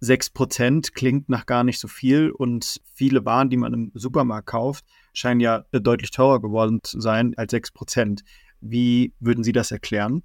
6% 0.00 0.92
klingt 0.92 1.28
nach 1.28 1.46
gar 1.46 1.64
nicht 1.64 1.80
so 1.80 1.88
viel 1.88 2.30
und 2.30 2.80
viele 2.94 3.24
Waren, 3.24 3.50
die 3.50 3.56
man 3.56 3.74
im 3.74 3.90
Supermarkt 3.94 4.46
kauft, 4.46 4.84
scheinen 5.12 5.40
ja 5.40 5.64
deutlich 5.72 6.12
teurer 6.12 6.40
geworden 6.40 6.80
zu 6.82 7.00
sein 7.00 7.34
als 7.36 7.52
6%. 7.52 8.20
Wie 8.60 9.12
würden 9.18 9.42
Sie 9.42 9.52
das 9.52 9.72
erklären? 9.72 10.22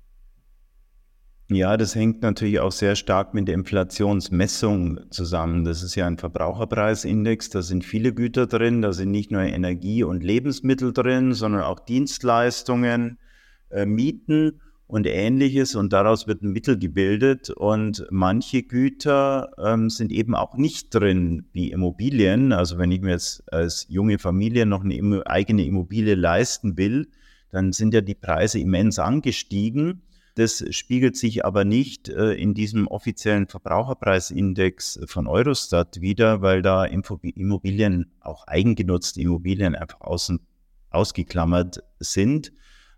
Ja, 1.49 1.75
das 1.75 1.93
hängt 1.93 2.21
natürlich 2.21 2.59
auch 2.59 2.71
sehr 2.71 2.95
stark 2.95 3.33
mit 3.33 3.47
der 3.47 3.55
Inflationsmessung 3.55 5.11
zusammen. 5.11 5.65
Das 5.65 5.83
ist 5.83 5.95
ja 5.95 6.07
ein 6.07 6.17
Verbraucherpreisindex, 6.17 7.49
da 7.49 7.61
sind 7.61 7.83
viele 7.83 8.13
Güter 8.13 8.47
drin, 8.47 8.81
da 8.81 8.93
sind 8.93 9.11
nicht 9.11 9.29
nur 9.29 9.41
Energie 9.41 10.03
und 10.03 10.23
Lebensmittel 10.23 10.93
drin, 10.93 11.33
sondern 11.33 11.63
auch 11.63 11.79
Dienstleistungen, 11.79 13.19
äh, 13.69 13.85
Mieten 13.85 14.61
und 14.87 15.07
ähnliches 15.07 15.75
und 15.75 15.93
daraus 15.93 16.27
wird 16.27 16.41
ein 16.43 16.51
Mittel 16.51 16.77
gebildet 16.77 17.49
und 17.49 18.05
manche 18.11 18.63
Güter 18.63 19.51
ähm, 19.57 19.89
sind 19.89 20.11
eben 20.11 20.35
auch 20.35 20.55
nicht 20.55 20.93
drin 20.93 21.45
wie 21.53 21.71
Immobilien. 21.71 22.51
Also 22.51 22.77
wenn 22.77 22.91
ich 22.91 23.01
mir 23.01 23.11
jetzt 23.11 23.43
als 23.51 23.85
junge 23.89 24.19
Familie 24.19 24.65
noch 24.65 24.83
eine 24.83 25.25
eigene 25.25 25.65
Immobilie 25.65 26.15
leisten 26.15 26.77
will, 26.77 27.07
dann 27.49 27.71
sind 27.71 27.93
ja 27.93 28.01
die 28.01 28.15
Preise 28.15 28.59
immens 28.59 28.99
angestiegen. 28.99 30.01
Das 30.35 30.63
spiegelt 30.71 31.15
sich 31.15 31.45
aber 31.45 31.63
nicht 31.63 32.09
äh, 32.09 32.33
in 32.33 32.55
diesem 32.55 32.87
offiziellen 32.87 33.47
Verbraucherpreisindex 33.47 35.01
von 35.05 35.27
Eurostat 35.27 36.01
wieder, 36.01 36.41
weil 36.41 36.63
da 36.63 36.85
Immobilien, 36.85 38.11
auch 38.19 38.47
eigengenutzte 38.47 39.21
Immobilien 39.21 39.75
einfach 39.75 40.01
außen 40.01 40.39
ausgeklammert 40.89 41.83
sind. 41.99 42.51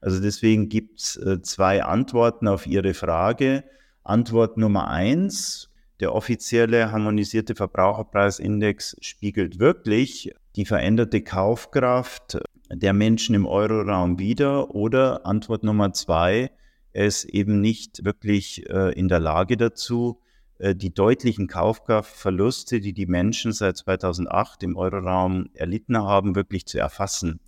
Also 0.06 0.22
deswegen 0.22 0.70
gibt 0.70 1.00
es 1.00 1.18
äh, 1.18 1.42
zwei 1.42 1.84
Antworten 1.84 2.48
auf 2.48 2.68
Ihre 2.68 2.94
Frage. 2.94 3.64
Antwort 4.04 4.56
Nummer 4.56 4.88
eins, 4.88 5.72
der 6.00 6.14
offizielle 6.14 6.92
harmonisierte 6.92 7.56
Verbraucherpreisindex 7.56 8.98
spiegelt 9.02 9.58
wirklich 9.58 10.32
die 10.56 10.66
veränderte 10.66 11.24
Kaufkraft 11.24 12.38
der 12.72 12.94
Menschen 12.94 13.34
im 13.34 13.48
Euroraum 13.48 14.20
wider. 14.20 14.76
Oder 14.76 15.26
Antwort 15.26 15.64
Nummer 15.64 15.92
zwei, 15.92 16.52
er 16.94 17.08
ist 17.08 17.24
eben 17.26 17.60
nicht 17.60 18.06
wirklich 18.06 18.70
äh, 18.70 18.92
in 18.94 19.08
der 19.08 19.20
Lage 19.20 19.58
dazu, 19.58 20.22
äh, 20.60 20.76
die 20.76 20.94
deutlichen 20.94 21.48
Kaufkraftverluste, 21.48 22.80
die 22.80 22.94
die 22.94 23.08
Menschen 23.08 23.54
seit 23.54 23.78
2008 23.78 24.62
im 24.62 24.78
Euroraum 24.78 25.50
erlitten 25.56 25.98
haben, 25.98 26.36
wirklich 26.36 26.68
zu 26.68 26.78
erfassen. 26.78 27.40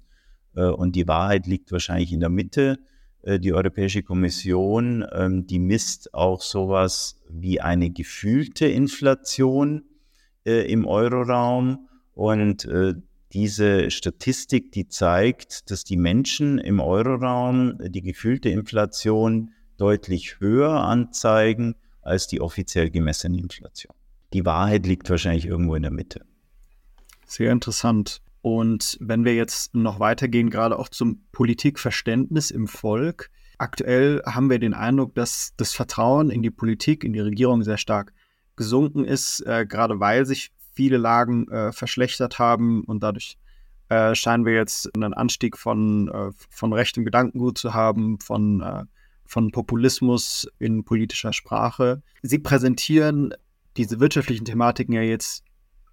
Äh, 0.57 0.65
und 0.65 0.95
die 0.95 1.07
Wahrheit 1.07 1.47
liegt 1.47 1.71
wahrscheinlich 1.71 2.11
in 2.11 2.19
der 2.19 2.29
Mitte. 2.29 2.79
Äh, 3.21 3.39
die 3.39 3.53
Europäische 3.53 4.03
Kommission, 4.03 5.05
ähm, 5.13 5.47
die 5.47 5.59
misst 5.59 6.13
auch 6.13 6.41
sowas 6.41 7.21
wie 7.29 7.61
eine 7.61 7.91
gefühlte 7.91 8.67
Inflation 8.67 9.83
äh, 10.45 10.69
im 10.71 10.85
Euroraum. 10.85 11.87
Und 12.13 12.67
diese 13.31 13.91
Statistik, 13.91 14.71
die 14.71 14.87
zeigt, 14.87 15.69
dass 15.69 15.83
die 15.83 15.97
Menschen 15.97 16.57
im 16.57 16.79
Euroraum 16.79 17.77
die 17.79 18.01
gefühlte 18.01 18.49
Inflation 18.49 19.51
deutlich 19.77 20.39
höher 20.39 20.71
anzeigen 20.71 21.75
als 22.01 22.25
die 22.25 22.41
offiziell 22.41 22.89
gemessene 22.89 23.37
Inflation. 23.37 23.95
Die 24.33 24.45
Wahrheit 24.45 24.87
liegt 24.87 25.11
wahrscheinlich 25.11 25.45
irgendwo 25.45 25.75
in 25.75 25.83
der 25.83 25.91
Mitte. 25.91 26.25
Sehr 27.27 27.51
interessant. 27.51 28.19
Und 28.41 28.97
wenn 29.01 29.25
wir 29.25 29.35
jetzt 29.35 29.75
noch 29.75 29.99
weitergehen, 29.99 30.49
gerade 30.49 30.77
auch 30.79 30.89
zum 30.89 31.23
Politikverständnis 31.31 32.51
im 32.51 32.67
Volk, 32.67 33.29
aktuell 33.57 34.21
haben 34.25 34.49
wir 34.49 34.59
den 34.59 34.73
Eindruck, 34.73 35.15
dass 35.15 35.53
das 35.57 35.73
Vertrauen 35.73 36.29
in 36.29 36.41
die 36.41 36.51
Politik, 36.51 37.03
in 37.03 37.13
die 37.13 37.19
Regierung 37.19 37.63
sehr 37.63 37.77
stark 37.77 38.13
gesunken 38.55 39.05
ist, 39.05 39.41
äh, 39.41 39.65
gerade 39.65 39.99
weil 39.99 40.25
sich 40.25 40.51
viele 40.73 40.97
Lagen 40.97 41.47
äh, 41.49 41.71
verschlechtert 41.71 42.39
haben 42.39 42.83
und 42.83 43.01
dadurch 43.01 43.37
äh, 43.89 44.15
scheinen 44.15 44.45
wir 44.45 44.53
jetzt 44.53 44.93
einen 44.95 45.13
Anstieg 45.13 45.57
von, 45.57 46.09
äh, 46.09 46.31
von 46.49 46.73
rechtem 46.73 47.05
Gedankengut 47.05 47.57
zu 47.57 47.73
haben, 47.73 48.19
von, 48.19 48.61
äh, 48.61 48.83
von 49.25 49.51
Populismus 49.51 50.47
in 50.59 50.83
politischer 50.83 51.33
Sprache. 51.33 52.01
Sie 52.21 52.39
präsentieren 52.39 53.33
diese 53.77 53.99
wirtschaftlichen 53.99 54.45
Thematiken 54.45 54.93
ja 54.93 55.01
jetzt 55.01 55.43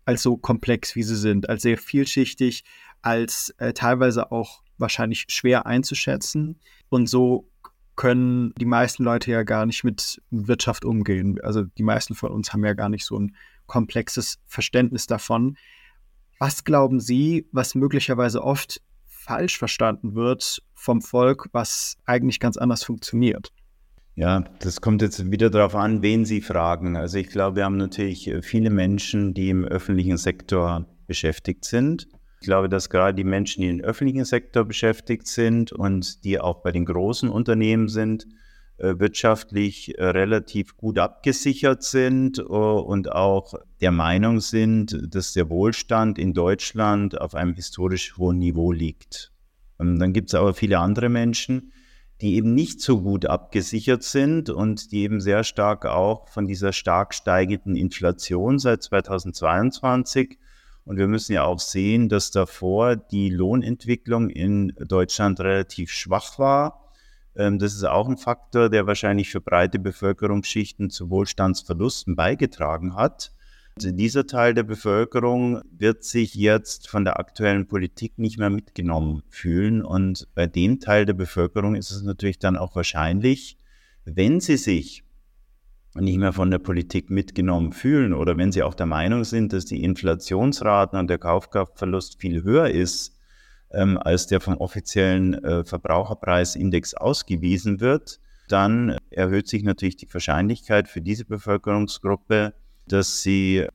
als 0.05 0.23
so 0.23 0.37
komplex, 0.37 0.95
wie 0.97 1.03
sie 1.03 1.17
sind, 1.17 1.49
als 1.49 1.63
sehr 1.63 1.79
vielschichtig, 1.79 2.65
als 3.03 3.55
äh, 3.59 3.73
teilweise 3.73 4.31
auch 4.33 4.63
wahrscheinlich 4.79 5.27
schwer 5.29 5.67
einzuschätzen. 5.67 6.59
Und 6.89 7.09
so 7.09 7.49
können 7.97 8.53
die 8.59 8.67
meisten 8.67 9.05
Leute 9.05 9.31
ja 9.31 9.45
gar 9.45 9.67
nicht 9.67 9.85
mit 9.85 10.21
Wirtschaft 10.31 10.85
umgehen. 10.85 11.41
Also 11.43 11.63
die 11.63 11.83
meisten 11.83 12.15
von 12.15 12.33
uns 12.33 12.53
haben 12.53 12.65
ja 12.65 12.75
gar 12.75 12.89
nicht 12.89 13.05
so 13.05 13.19
ein 13.19 13.37
komplexes 13.67 14.39
Verständnis 14.47 15.07
davon. 15.07 15.57
Was 16.39 16.65
glauben 16.65 17.01
Sie, 17.01 17.47
was 17.53 17.75
möglicherweise 17.75 18.43
oft 18.43 18.83
falsch 19.07 19.57
verstanden 19.59 20.15
wird 20.15 20.63
vom 20.75 21.01
Volk, 21.01 21.49
was 21.53 21.97
eigentlich 22.05 22.41
ganz 22.41 22.57
anders 22.57 22.85
funktioniert? 22.85 23.53
Ja, 24.17 24.45
das 24.61 24.81
kommt 24.81 25.03
jetzt 25.03 25.31
wieder 25.33 25.51
darauf 25.51 25.75
an, 25.75 26.01
wen 26.01 26.25
Sie 26.25 26.41
fragen. 26.41 26.97
Also 26.97 27.19
ich 27.19 27.29
glaube, 27.29 27.57
wir 27.57 27.65
haben 27.65 27.77
natürlich 27.77 28.29
äh, 28.29 28.43
viele 28.43 28.71
Menschen, 28.71 29.35
die 29.35 29.51
im 29.51 29.65
öffentlichen 29.65 30.19
Sektor 30.19 30.87
beschäftigt 31.09 31.65
sind. 31.65 32.07
Ich 32.41 32.47
glaube, 32.47 32.69
dass 32.69 32.91
gerade 32.91 33.15
die 33.15 33.25
Menschen, 33.25 33.63
die 33.63 33.69
im 33.69 33.81
öffentlichen 33.81 34.25
Sektor 34.25 34.65
beschäftigt 34.65 35.27
sind 35.27 35.73
und 35.73 36.25
die 36.25 36.39
auch 36.39 36.63
bei 36.63 36.71
den 36.71 36.85
großen 36.85 37.29
Unternehmen 37.29 37.89
sind, 37.89 38.27
äh, 38.77 38.99
wirtschaftlich 38.99 39.99
äh, 39.99 40.05
relativ 40.05 40.77
gut 40.77 40.99
abgesichert 40.99 41.83
sind 41.83 42.39
und 42.39 43.11
auch 43.11 43.55
der 43.81 43.91
Meinung 43.91 44.39
sind, 44.41 44.97
dass 45.13 45.33
der 45.33 45.51
Wohlstand 45.51 46.21
in 46.21 46.35
Deutschland 46.35 47.21
auf 47.21 47.35
einem 47.35 47.55
historisch 47.55 48.17
hohen 48.17 48.39
Niveau 48.39 48.71
liegt. 48.71 49.33
Und 49.79 49.99
dann 49.99 50.13
gibt 50.13 50.29
es 50.29 50.35
aber 50.35 50.55
viele 50.55 50.79
andere 50.79 51.09
Menschen, 51.09 51.73
die 52.25 52.37
eben 52.37 52.55
nicht 52.55 52.81
so 52.81 53.01
gut 53.03 53.27
abgesichert 53.27 54.03
sind 54.03 54.51
und 54.51 54.91
die 54.91 55.03
eben 55.03 55.21
sehr 55.21 55.45
stark 55.45 55.87
auch 55.87 56.29
von 56.29 56.47
dieser 56.47 56.73
stark 56.73 57.15
steigenden 57.15 57.77
Inflation 57.77 58.59
seit 58.59 58.83
2022 58.83 60.39
und 60.85 60.99
wir 60.99 61.09
müssen 61.09 61.33
ja 61.33 61.45
auch 61.45 61.61
sehen, 61.61 62.09
dass 62.09 62.31
davor 62.31 62.97
die 62.97 63.31
Lohnentwicklung 63.31 64.29
in 64.29 64.75
Deutschland 64.79 65.41
relativ 65.41 65.91
schwach 65.91 66.39
war. 66.39 66.91
Ähm, 67.37 67.59
das 67.59 67.75
ist 67.75 67.85
auch 67.85 68.09
ein 68.09 68.19
Faktor, 68.19 68.69
der 68.69 68.87
wahrscheinlich 68.87 69.31
für 69.31 69.41
breite 69.41 69.79
Bevölkerungsschichten 69.79 70.91
zu 70.91 71.09
Wohlstandsverlusten 71.11 72.17
beigetragen 72.17 72.97
hat. 72.97 73.33
Also 73.77 73.91
dieser 73.91 74.27
Teil 74.27 74.55
der 74.55 74.63
Bevölkerung 74.63 75.61
wird 75.71 76.05
sich 76.05 76.35
jetzt 76.35 76.89
von 76.89 77.05
der 77.05 77.19
aktuellen 77.19 77.67
Politik 77.67 78.19
nicht 78.19 78.39
mehr 78.39 78.51
mitgenommen 78.51 79.25
fühlen. 79.29 79.83
Und 79.83 80.29
bei 80.35 80.47
dem 80.47 80.79
Teil 80.79 81.07
der 81.07 81.15
Bevölkerung 81.15 81.75
ist 81.75 81.91
es 81.91 82.03
natürlich 82.03 82.39
dann 82.39 82.57
auch 82.57 82.77
wahrscheinlich, 82.77 83.59
wenn 84.05 84.39
sie 84.39 84.59
sich 84.59 85.03
nicht 85.97 86.19
mehr 86.19 86.33
von 86.33 86.51
der 86.51 86.59
Politik 86.59 87.11
mitgenommen 87.11 87.73
fühlen 87.73 88.13
oder 88.13 88.37
wenn 88.37 88.53
sie 88.53 88.63
auch 88.63 88.75
der 88.75 88.87
Meinung 88.87 89.25
sind, 89.25 89.53
dass 89.53 89.65
die 89.65 89.83
Inflationsraten 89.83 90.99
und 90.99 91.09
der 91.09 91.19
Kaufkraftverlust 91.19 92.21
viel 92.21 92.43
höher 92.43 92.69
ist, 92.69 93.19
ähm, 93.73 93.99
als 93.99 94.27
der 94.27 94.41
vom 94.41 94.57
offiziellen 94.57 95.35
äh, 95.45 95.65
Verbraucherpreisindex 95.65 96.95
ausgewiesen 96.95 97.81
wird, 97.81 98.21
dann 98.49 98.99
erhöht 99.11 99.49
sich 99.49 99.63
natürlich 99.63 99.97
die 99.97 100.13
Wahrscheinlichkeit 100.13 100.89
für 100.89 101.01
diese 101.01 101.25
Bevölkerungsgruppe, 101.25 102.55
dass 102.87 103.23
sie 103.23 103.67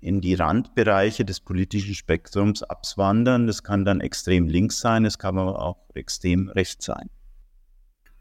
in 0.00 0.20
die 0.20 0.34
Randbereiche 0.34 1.24
des 1.24 1.40
politischen 1.40 1.94
Spektrums 1.94 2.62
abwandern. 2.62 3.46
Das 3.46 3.62
kann 3.62 3.84
dann 3.84 4.00
extrem 4.00 4.48
links 4.48 4.80
sein, 4.80 5.04
es 5.04 5.18
kann 5.18 5.38
aber 5.38 5.60
auch 5.62 5.78
extrem 5.94 6.50
rechts 6.50 6.84
sein. 6.84 7.08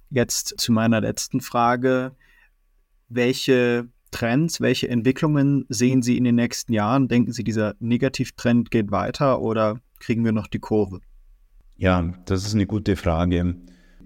Jetzt 0.09 0.55
zu 0.57 0.71
meiner 0.71 1.01
letzten 1.01 1.41
Frage. 1.41 2.15
Welche 3.09 3.89
Trends, 4.11 4.61
welche 4.61 4.87
Entwicklungen 4.87 5.65
sehen 5.69 6.01
Sie 6.01 6.17
in 6.17 6.23
den 6.23 6.35
nächsten 6.35 6.71
Jahren? 6.71 7.07
Denken 7.07 7.33
Sie, 7.33 7.43
dieser 7.43 7.75
Negativtrend 7.79 8.71
geht 8.71 8.91
weiter 8.91 9.41
oder 9.41 9.81
kriegen 9.99 10.23
wir 10.23 10.31
noch 10.31 10.47
die 10.47 10.59
Kurve? 10.59 11.01
Ja, 11.75 12.13
das 12.25 12.45
ist 12.45 12.53
eine 12.53 12.67
gute 12.67 12.95
Frage. 12.95 13.57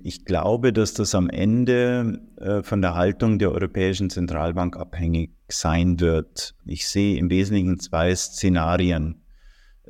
Ich 0.07 0.23
glaube, 0.23 0.71
dass 0.71 0.93
das 0.93 1.13
am 1.15 1.29
Ende 1.29 2.21
äh, 2.37 2.63
von 2.63 2.81
der 2.81 2.95
Haltung 2.95 3.39
der 3.39 3.51
Europäischen 3.51 4.09
Zentralbank 4.09 4.77
abhängig 4.77 5.31
sein 5.49 5.99
wird. 5.99 6.55
Ich 6.65 6.87
sehe 6.87 7.17
im 7.17 7.29
Wesentlichen 7.29 7.77
zwei 7.77 8.15
Szenarien. 8.15 9.21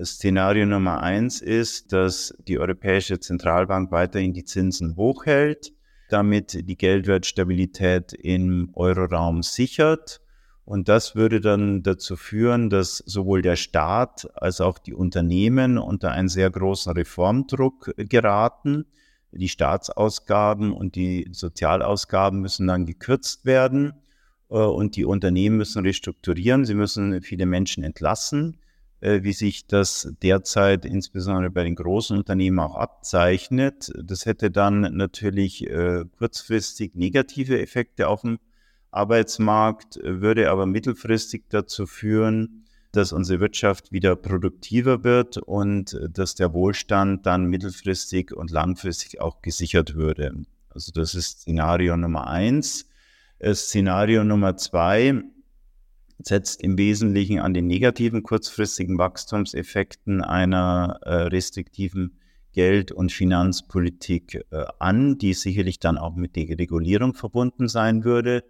Szenario 0.03 0.65
Nummer 0.65 1.03
eins 1.03 1.39
ist, 1.39 1.93
dass 1.93 2.33
die 2.47 2.57
Europäische 2.57 3.19
Zentralbank 3.19 3.91
weiterhin 3.91 4.33
die 4.33 4.43
Zinsen 4.43 4.95
hochhält, 4.95 5.71
damit 6.09 6.67
die 6.67 6.77
Geldwertstabilität 6.77 8.13
im 8.13 8.71
Euroraum 8.73 9.43
sichert. 9.43 10.21
Und 10.65 10.89
das 10.89 11.15
würde 11.15 11.41
dann 11.41 11.83
dazu 11.83 12.15
führen, 12.15 12.71
dass 12.71 13.03
sowohl 13.05 13.43
der 13.43 13.55
Staat 13.55 14.27
als 14.33 14.61
auch 14.61 14.79
die 14.79 14.95
Unternehmen 14.95 15.77
unter 15.77 16.09
einen 16.09 16.27
sehr 16.27 16.49
großen 16.49 16.93
Reformdruck 16.93 17.93
geraten 17.97 18.87
die 19.31 19.49
Staatsausgaben 19.49 20.73
und 20.73 20.95
die 20.95 21.27
Sozialausgaben 21.31 22.39
müssen 22.39 22.67
dann 22.67 22.85
gekürzt 22.85 23.45
werden 23.45 23.93
äh, 24.49 24.55
und 24.55 24.95
die 24.95 25.05
Unternehmen 25.05 25.57
müssen 25.57 25.83
restrukturieren. 25.83 26.65
Sie 26.65 26.75
müssen 26.75 27.21
viele 27.21 27.45
Menschen 27.45 27.83
entlassen, 27.83 28.57
äh, 29.01 29.23
wie 29.23 29.33
sich 29.33 29.67
das 29.67 30.13
derzeit 30.21 30.85
insbesondere 30.85 31.51
bei 31.51 31.63
den 31.63 31.75
großen 31.75 32.17
Unternehmen 32.17 32.59
auch 32.59 32.75
abzeichnet. 32.75 33.91
Das 34.01 34.25
hätte 34.25 34.51
dann 34.51 34.81
natürlich 34.95 35.67
äh, 35.67 36.05
kurzfristig 36.17 36.95
negative 36.95 37.61
Effekte 37.61 38.07
auf 38.07 38.21
dem 38.21 38.39
Arbeitsmarkt, 38.91 39.99
würde 40.01 40.49
aber 40.49 40.65
mittelfristig 40.65 41.43
dazu 41.49 41.85
führen, 41.85 42.63
dass 42.97 43.13
unsere 43.13 43.39
Wirtschaft 43.39 43.91
wieder 43.91 44.15
produktiver 44.15 45.03
wird 45.03 45.37
und 45.37 45.93
äh, 45.93 46.09
dass 46.09 46.33
der 46.33 46.53
Wohlstand 46.53 47.25
dann 47.27 47.45
mittelfristig 47.45 48.35
und 48.35 48.49
langfristig 48.49 49.21
auch 49.21 49.41
gesichert 49.41 49.93
würde. 49.93 50.33
Also 50.71 50.91
das 50.91 51.13
ist 51.13 51.41
Szenario 51.41 51.95
Nummer 51.95 52.27
eins. 52.27 52.89
Äh, 53.37 53.53
Szenario 53.53 54.23
Nummer 54.23 54.57
zwei 54.57 55.21
setzt 56.17 56.63
im 56.63 56.79
Wesentlichen 56.79 57.39
an 57.39 57.53
den 57.53 57.67
negativen 57.67 58.23
kurzfristigen 58.23 58.97
Wachstumseffekten 58.97 60.23
einer 60.23 60.99
äh, 61.03 61.13
restriktiven 61.27 62.17
Geld- 62.53 62.91
und 62.91 63.11
Finanzpolitik 63.11 64.43
an, 64.79 65.19
die 65.19 65.35
sicherlich 65.35 65.77
dann 65.77 65.99
auch 65.99 66.15
mit 66.15 66.35
der 66.35 66.57
Regulierung 66.57 67.13
verbunden 67.13 67.67
sein 67.67 68.03
würde. 68.03 68.43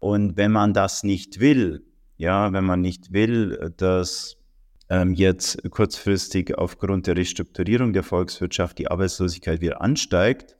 Und 0.00 0.36
wenn 0.36 0.50
man 0.50 0.74
das 0.74 1.04
nicht 1.04 1.38
will, 1.38 1.84
ja, 2.22 2.52
wenn 2.52 2.64
man 2.64 2.80
nicht 2.80 3.12
will, 3.12 3.72
dass 3.76 4.36
ähm, 4.88 5.12
jetzt 5.12 5.70
kurzfristig 5.70 6.56
aufgrund 6.56 7.06
der 7.06 7.16
Restrukturierung 7.16 7.92
der 7.92 8.02
Volkswirtschaft 8.04 8.78
die 8.78 8.88
Arbeitslosigkeit 8.88 9.60
wieder 9.60 9.80
ansteigt, 9.80 10.56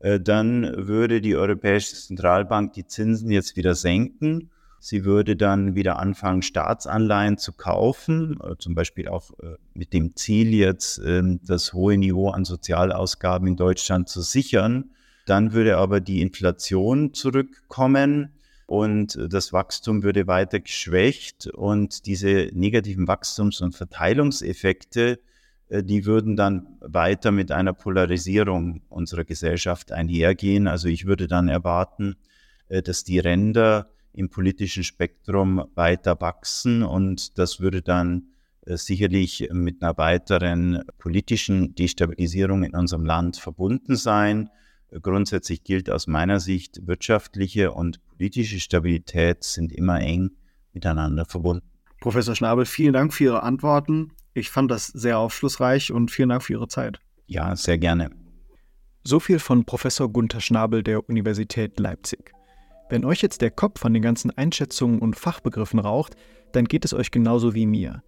äh, 0.00 0.18
dann 0.18 0.72
würde 0.76 1.20
die 1.20 1.36
Europäische 1.36 1.94
Zentralbank 1.94 2.72
die 2.72 2.86
Zinsen 2.86 3.30
jetzt 3.30 3.56
wieder 3.56 3.74
senken 3.74 4.50
Sie 4.86 5.06
würde 5.06 5.34
dann 5.34 5.74
wieder 5.74 5.98
anfangen, 5.98 6.42
Staatsanleihen 6.42 7.38
zu 7.38 7.54
kaufen, 7.54 8.38
äh, 8.42 8.56
zum 8.58 8.74
Beispiel 8.74 9.08
auch 9.08 9.30
äh, 9.40 9.56
mit 9.72 9.94
dem 9.94 10.14
Ziel 10.14 10.52
jetzt, 10.52 10.98
ähm, 10.98 11.40
das 11.42 11.72
hohe 11.72 11.96
Niveau 11.96 12.28
an 12.28 12.44
Sozialausgaben 12.44 13.48
in 13.48 13.56
Deutschland 13.56 14.10
zu 14.10 14.20
sichern. 14.20 14.90
Dann 15.24 15.54
würde 15.54 15.78
aber 15.78 16.02
die 16.02 16.20
Inflation 16.20 17.14
zurückkommen 17.14 18.33
und 18.66 19.16
äh, 19.16 19.28
das 19.28 19.52
Wachstum 19.52 20.02
würde 20.02 20.26
weiter 20.26 20.60
geschwächt 20.60 21.46
und 21.48 22.06
diese 22.06 22.50
negativen 22.52 23.06
Wachstums- 23.06 23.60
und 23.60 23.74
Verteilungseffekte, 23.74 25.20
die 25.70 26.04
würden 26.04 26.36
dann 26.36 26.76
weiter 26.80 27.32
mit 27.32 27.50
einer 27.50 27.72
Polarisierung 27.72 28.82
unserer 28.90 29.24
Gesellschaft 29.24 29.92
einhergehen. 29.92 30.68
Also 30.68 30.88
ich 30.88 31.06
würde 31.06 31.26
dann 31.26 31.48
erwarten, 31.48 32.16
dass 32.68 33.02
die 33.02 33.18
Ränder 33.18 33.88
im 34.12 34.28
politischen 34.28 34.84
Spektrum 34.84 35.64
weiter 35.74 36.20
wachsen 36.20 36.82
und 36.82 37.38
das 37.38 37.60
würde 37.60 37.82
dann 37.82 38.28
äh, 38.66 38.76
sicherlich 38.76 39.48
mit 39.52 39.82
einer 39.82 39.96
weiteren 39.98 40.84
politischen 40.98 41.74
Destabilisierung 41.74 42.62
in 42.62 42.74
unserem 42.74 43.04
Land 43.04 43.36
verbunden 43.36 43.96
sein. 43.96 44.48
Grundsätzlich 45.02 45.64
gilt 45.64 45.90
aus 45.90 46.06
meiner 46.06 46.40
Sicht, 46.40 46.86
wirtschaftliche 46.86 47.72
und 47.72 48.00
politische 48.08 48.60
Stabilität 48.60 49.42
sind 49.42 49.72
immer 49.72 50.00
eng 50.00 50.30
miteinander 50.72 51.24
verbunden. 51.24 51.66
Professor 52.00 52.34
Schnabel, 52.34 52.64
vielen 52.64 52.92
Dank 52.92 53.12
für 53.12 53.24
Ihre 53.24 53.42
Antworten. 53.42 54.12
Ich 54.34 54.50
fand 54.50 54.70
das 54.70 54.88
sehr 54.88 55.18
aufschlussreich 55.18 55.90
und 55.90 56.10
vielen 56.10 56.28
Dank 56.28 56.42
für 56.42 56.52
Ihre 56.52 56.68
Zeit. 56.68 57.00
Ja, 57.26 57.56
sehr 57.56 57.78
gerne. 57.78 58.10
So 59.02 59.20
viel 59.20 59.38
von 59.38 59.64
Professor 59.64 60.08
Gunther 60.08 60.40
Schnabel 60.40 60.82
der 60.82 61.08
Universität 61.08 61.78
Leipzig. 61.80 62.32
Wenn 62.88 63.04
euch 63.04 63.22
jetzt 63.22 63.40
der 63.40 63.50
Kopf 63.50 63.80
von 63.80 63.92
den 63.92 64.02
ganzen 64.02 64.30
Einschätzungen 64.30 64.98
und 64.98 65.16
Fachbegriffen 65.16 65.78
raucht, 65.78 66.14
dann 66.52 66.66
geht 66.66 66.84
es 66.84 66.94
euch 66.94 67.10
genauso 67.10 67.54
wie 67.54 67.66
mir. 67.66 68.02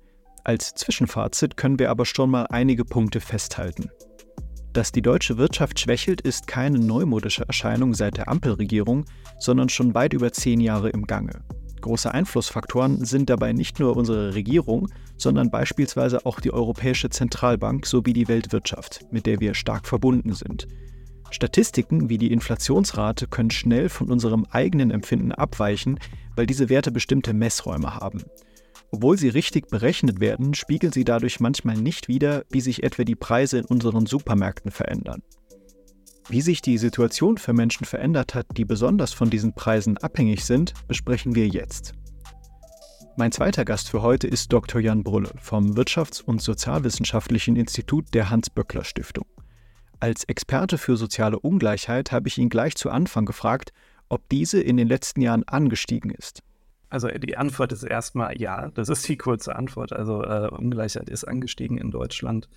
Als 0.45 0.75
Zwischenfazit 0.75 1.57
können 1.57 1.79
wir 1.79 1.91
aber 1.91 2.07
schon 2.07 2.31
mal 2.31 2.45
einige 2.45 2.85
Punkte 2.85 3.21
festhalten. 3.21 3.91
Dass 4.77 4.93
die 4.93 5.01
deutsche 5.01 5.39
Wirtschaft 5.39 5.81
schwächelt, 5.81 6.21
ist 6.21 6.47
keine 6.47 6.79
neumodische 6.79 7.49
Erscheinung 7.49 7.95
seit 7.95 8.19
der 8.19 8.29
Ampelregierung, 8.29 9.07
sondern 9.39 9.71
schon 9.71 9.95
weit 9.95 10.13
über 10.13 10.33
zehn 10.35 10.61
Jahre 10.61 10.91
im 10.91 11.07
Gange. 11.07 11.41
Große 11.81 12.13
Einflussfaktoren 12.13 13.03
sind 13.03 13.31
dabei 13.31 13.55
nicht 13.55 13.81
nur 13.81 13.97
unsere 13.97 14.35
Regierung, 14.35 14.89
sondern 15.17 15.51
beispielsweise 15.51 16.27
auch 16.27 16.41
die 16.41 16.53
Europäische 16.53 17.09
Zentralbank 17.09 17.87
sowie 17.87 18.13
die 18.13 18.29
Weltwirtschaft, 18.29 19.07
mit 19.11 19.25
der 19.25 19.41
wir 19.41 19.55
stark 19.55 19.87
verbunden 19.87 20.35
sind. 20.35 20.69
Statistiken 21.31 22.11
wie 22.11 22.19
die 22.19 22.31
Inflationsrate 22.31 23.29
können 23.29 23.51
schnell 23.51 23.89
von 23.89 24.11
unserem 24.11 24.45
eigenen 24.51 24.91
Empfinden 24.91 25.33
abweichen, 25.33 25.99
weil 26.35 26.45
diese 26.45 26.69
Werte 26.69 26.93
bestimmte 26.93 27.33
Messräume 27.33 27.95
haben. 27.95 28.25
Obwohl 28.91 29.19
sie 29.19 29.29
richtig 29.29 29.69
berechnet 29.69 30.21
werden, 30.21 30.55
spiegeln 30.55 30.93
sie 30.93 31.05
dadurch 31.05 31.41
manchmal 31.41 31.77
nicht 31.77 32.09
wider, 32.09 32.45
wie 32.51 32.61
sich 32.61 32.83
etwa 32.83 33.05
die 33.05 33.17
Preise 33.17 33.59
in 33.59 33.65
unseren 33.65 34.07
Supermärkten 34.07 34.71
verändern. 34.71 35.23
Wie 36.29 36.41
sich 36.41 36.61
die 36.61 36.79
Situation 36.79 37.39
für 37.39 37.53
Menschen 37.53 37.85
verändert 37.85 38.35
hat, 38.35 38.47
die 38.57 38.65
besonders 38.65 39.13
von 39.13 39.31
diesen 39.31 39.55
Preisen 39.55 39.97
abhängig 39.99 40.45
sind, 40.45 40.75
besprechen 40.89 41.35
wir 41.35 41.47
jetzt. 41.47 41.95
Mein 43.17 43.33
zweiter 43.33 43.65
Gast 43.65 43.89
für 43.89 44.03
heute 44.03 44.27
ist 44.27 44.53
Dr. 44.53 44.81
Jan 44.81 45.03
Brulle 45.03 45.31
vom 45.41 45.75
Wirtschafts- 45.75 46.23
und 46.23 46.43
Sozialwissenschaftlichen 46.43 47.57
Institut 47.57 48.13
der 48.13 48.29
Hans-Böckler-Stiftung. 48.29 49.25
Als 50.01 50.25
Experte 50.25 50.77
für 50.77 50.97
soziale 50.97 51.39
Ungleichheit 51.39 52.13
habe 52.13 52.29
ich 52.29 52.37
ihn 52.37 52.51
gleich 52.51 52.75
zu 52.75 52.91
Anfang 52.91 53.25
gefragt, 53.25 53.73
ob 54.09 54.29
diese 54.29 54.61
in 54.61 54.77
den 54.77 54.89
letzten 54.89 55.23
Jahren 55.23 55.45
angestiegen 55.45 56.11
ist. 56.11 56.43
Also 56.89 57.09
die 57.09 57.37
Antwort 57.37 57.73
ist 57.73 57.83
erstmal 57.83 58.41
ja, 58.41 58.71
das 58.71 58.89
ist 58.89 59.09
die 59.09 59.17
kurze 59.17 59.57
Antwort. 59.57 59.93
Also 59.93 60.23
äh, 60.23 60.49
Ungleichheit 60.49 61.09
ist 61.09 61.25
angestiegen 61.25 61.79
in 61.79 61.91
Deutschland. 61.91 62.49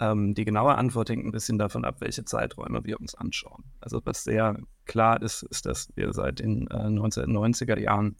Ähm, 0.00 0.34
die 0.34 0.44
genaue 0.44 0.74
Antwort 0.76 1.10
hängt 1.10 1.24
ein 1.24 1.32
bisschen 1.32 1.58
davon 1.58 1.84
ab, 1.84 1.96
welche 2.00 2.24
Zeiträume 2.24 2.84
wir 2.84 2.98
uns 2.98 3.14
anschauen. 3.14 3.64
Also 3.80 4.00
was 4.04 4.24
sehr 4.24 4.58
klar 4.86 5.22
ist, 5.22 5.42
ist, 5.44 5.66
dass 5.66 5.88
wir 5.94 6.12
seit 6.12 6.40
den 6.40 6.66
äh, 6.68 6.74
1990er 6.74 7.78
Jahren 7.78 8.16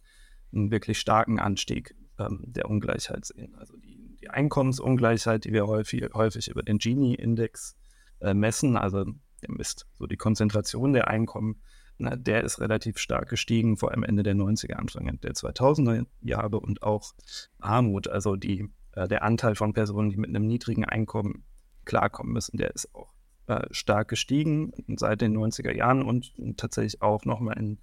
einen 0.52 0.70
wirklich 0.70 1.00
starken 1.00 1.40
Anstieg 1.40 1.94
ähm, 2.18 2.44
der 2.46 2.68
Ungleichheit 2.70 3.24
sehen. 3.24 3.54
Also 3.56 3.76
die, 3.76 4.16
die 4.20 4.30
Einkommensungleichheit, 4.30 5.44
die 5.44 5.52
wir 5.52 5.66
häufig, 5.66 6.10
häufig 6.14 6.48
über 6.48 6.62
den 6.62 6.78
Gini-Index 6.78 7.76
äh, 8.20 8.34
messen, 8.34 8.76
also 8.76 9.04
der 9.04 9.50
misst 9.50 9.86
so 9.94 10.06
die 10.06 10.16
Konzentration 10.16 10.92
der 10.92 11.08
Einkommen, 11.08 11.60
na, 11.98 12.16
der 12.16 12.42
ist 12.42 12.60
relativ 12.60 12.98
stark 12.98 13.28
gestiegen, 13.28 13.76
vor 13.76 13.90
allem 13.90 14.02
Ende 14.02 14.22
der 14.22 14.34
90er, 14.34 14.74
Anfang 14.74 15.18
der 15.20 15.32
2000er 15.32 16.06
Jahre 16.20 16.60
und 16.60 16.82
auch 16.82 17.12
Armut, 17.60 18.08
also 18.08 18.36
die, 18.36 18.68
äh, 18.92 19.08
der 19.08 19.22
Anteil 19.22 19.54
von 19.54 19.72
Personen, 19.72 20.10
die 20.10 20.16
mit 20.16 20.30
einem 20.30 20.46
niedrigen 20.46 20.84
Einkommen 20.84 21.44
klarkommen 21.84 22.32
müssen, 22.32 22.56
der 22.56 22.74
ist 22.74 22.94
auch 22.94 23.12
äh, 23.46 23.66
stark 23.70 24.08
gestiegen 24.08 24.72
seit 24.96 25.20
den 25.20 25.36
90er 25.36 25.72
Jahren 25.72 26.02
und, 26.02 26.32
tatsächlich 26.56 27.02
auch 27.02 27.24
nochmal 27.24 27.58
in, 27.58 27.78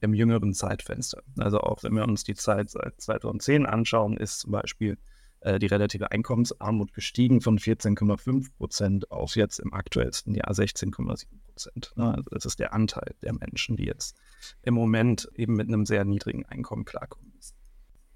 im 0.00 0.14
jüngeren 0.14 0.52
Zeitfenster. 0.52 1.22
Also 1.38 1.60
auch 1.60 1.82
wenn 1.82 1.94
wir 1.94 2.04
uns 2.04 2.22
die 2.24 2.34
Zeit 2.34 2.70
seit 2.70 3.00
2010 3.00 3.66
anschauen, 3.66 4.16
ist 4.16 4.40
zum 4.40 4.52
Beispiel 4.52 4.98
äh, 5.46 5.60
die 5.60 5.66
relative 5.66 6.10
Einkommensarmut 6.10 6.92
gestiegen 6.92 7.40
von 7.40 7.58
14,5 7.58 8.48
Prozent 8.58 9.10
auf 9.12 9.36
jetzt 9.36 9.60
im 9.60 9.72
aktuellsten 9.72 10.34
Jahr 10.34 10.50
16,7 10.50 11.26
Prozent. 11.46 11.92
Ne? 11.94 12.14
Also 12.14 12.30
das 12.32 12.46
ist 12.46 12.58
der 12.58 12.72
Anteil 12.72 13.14
der 13.22 13.32
Menschen, 13.32 13.76
die 13.76 13.84
jetzt 13.84 14.16
im 14.62 14.74
Moment 14.74 15.30
eben 15.36 15.54
mit 15.54 15.68
einem 15.68 15.86
sehr 15.86 16.04
niedrigen 16.04 16.44
Einkommen 16.46 16.84
klarkommen 16.84 17.32
müssen. 17.36 17.54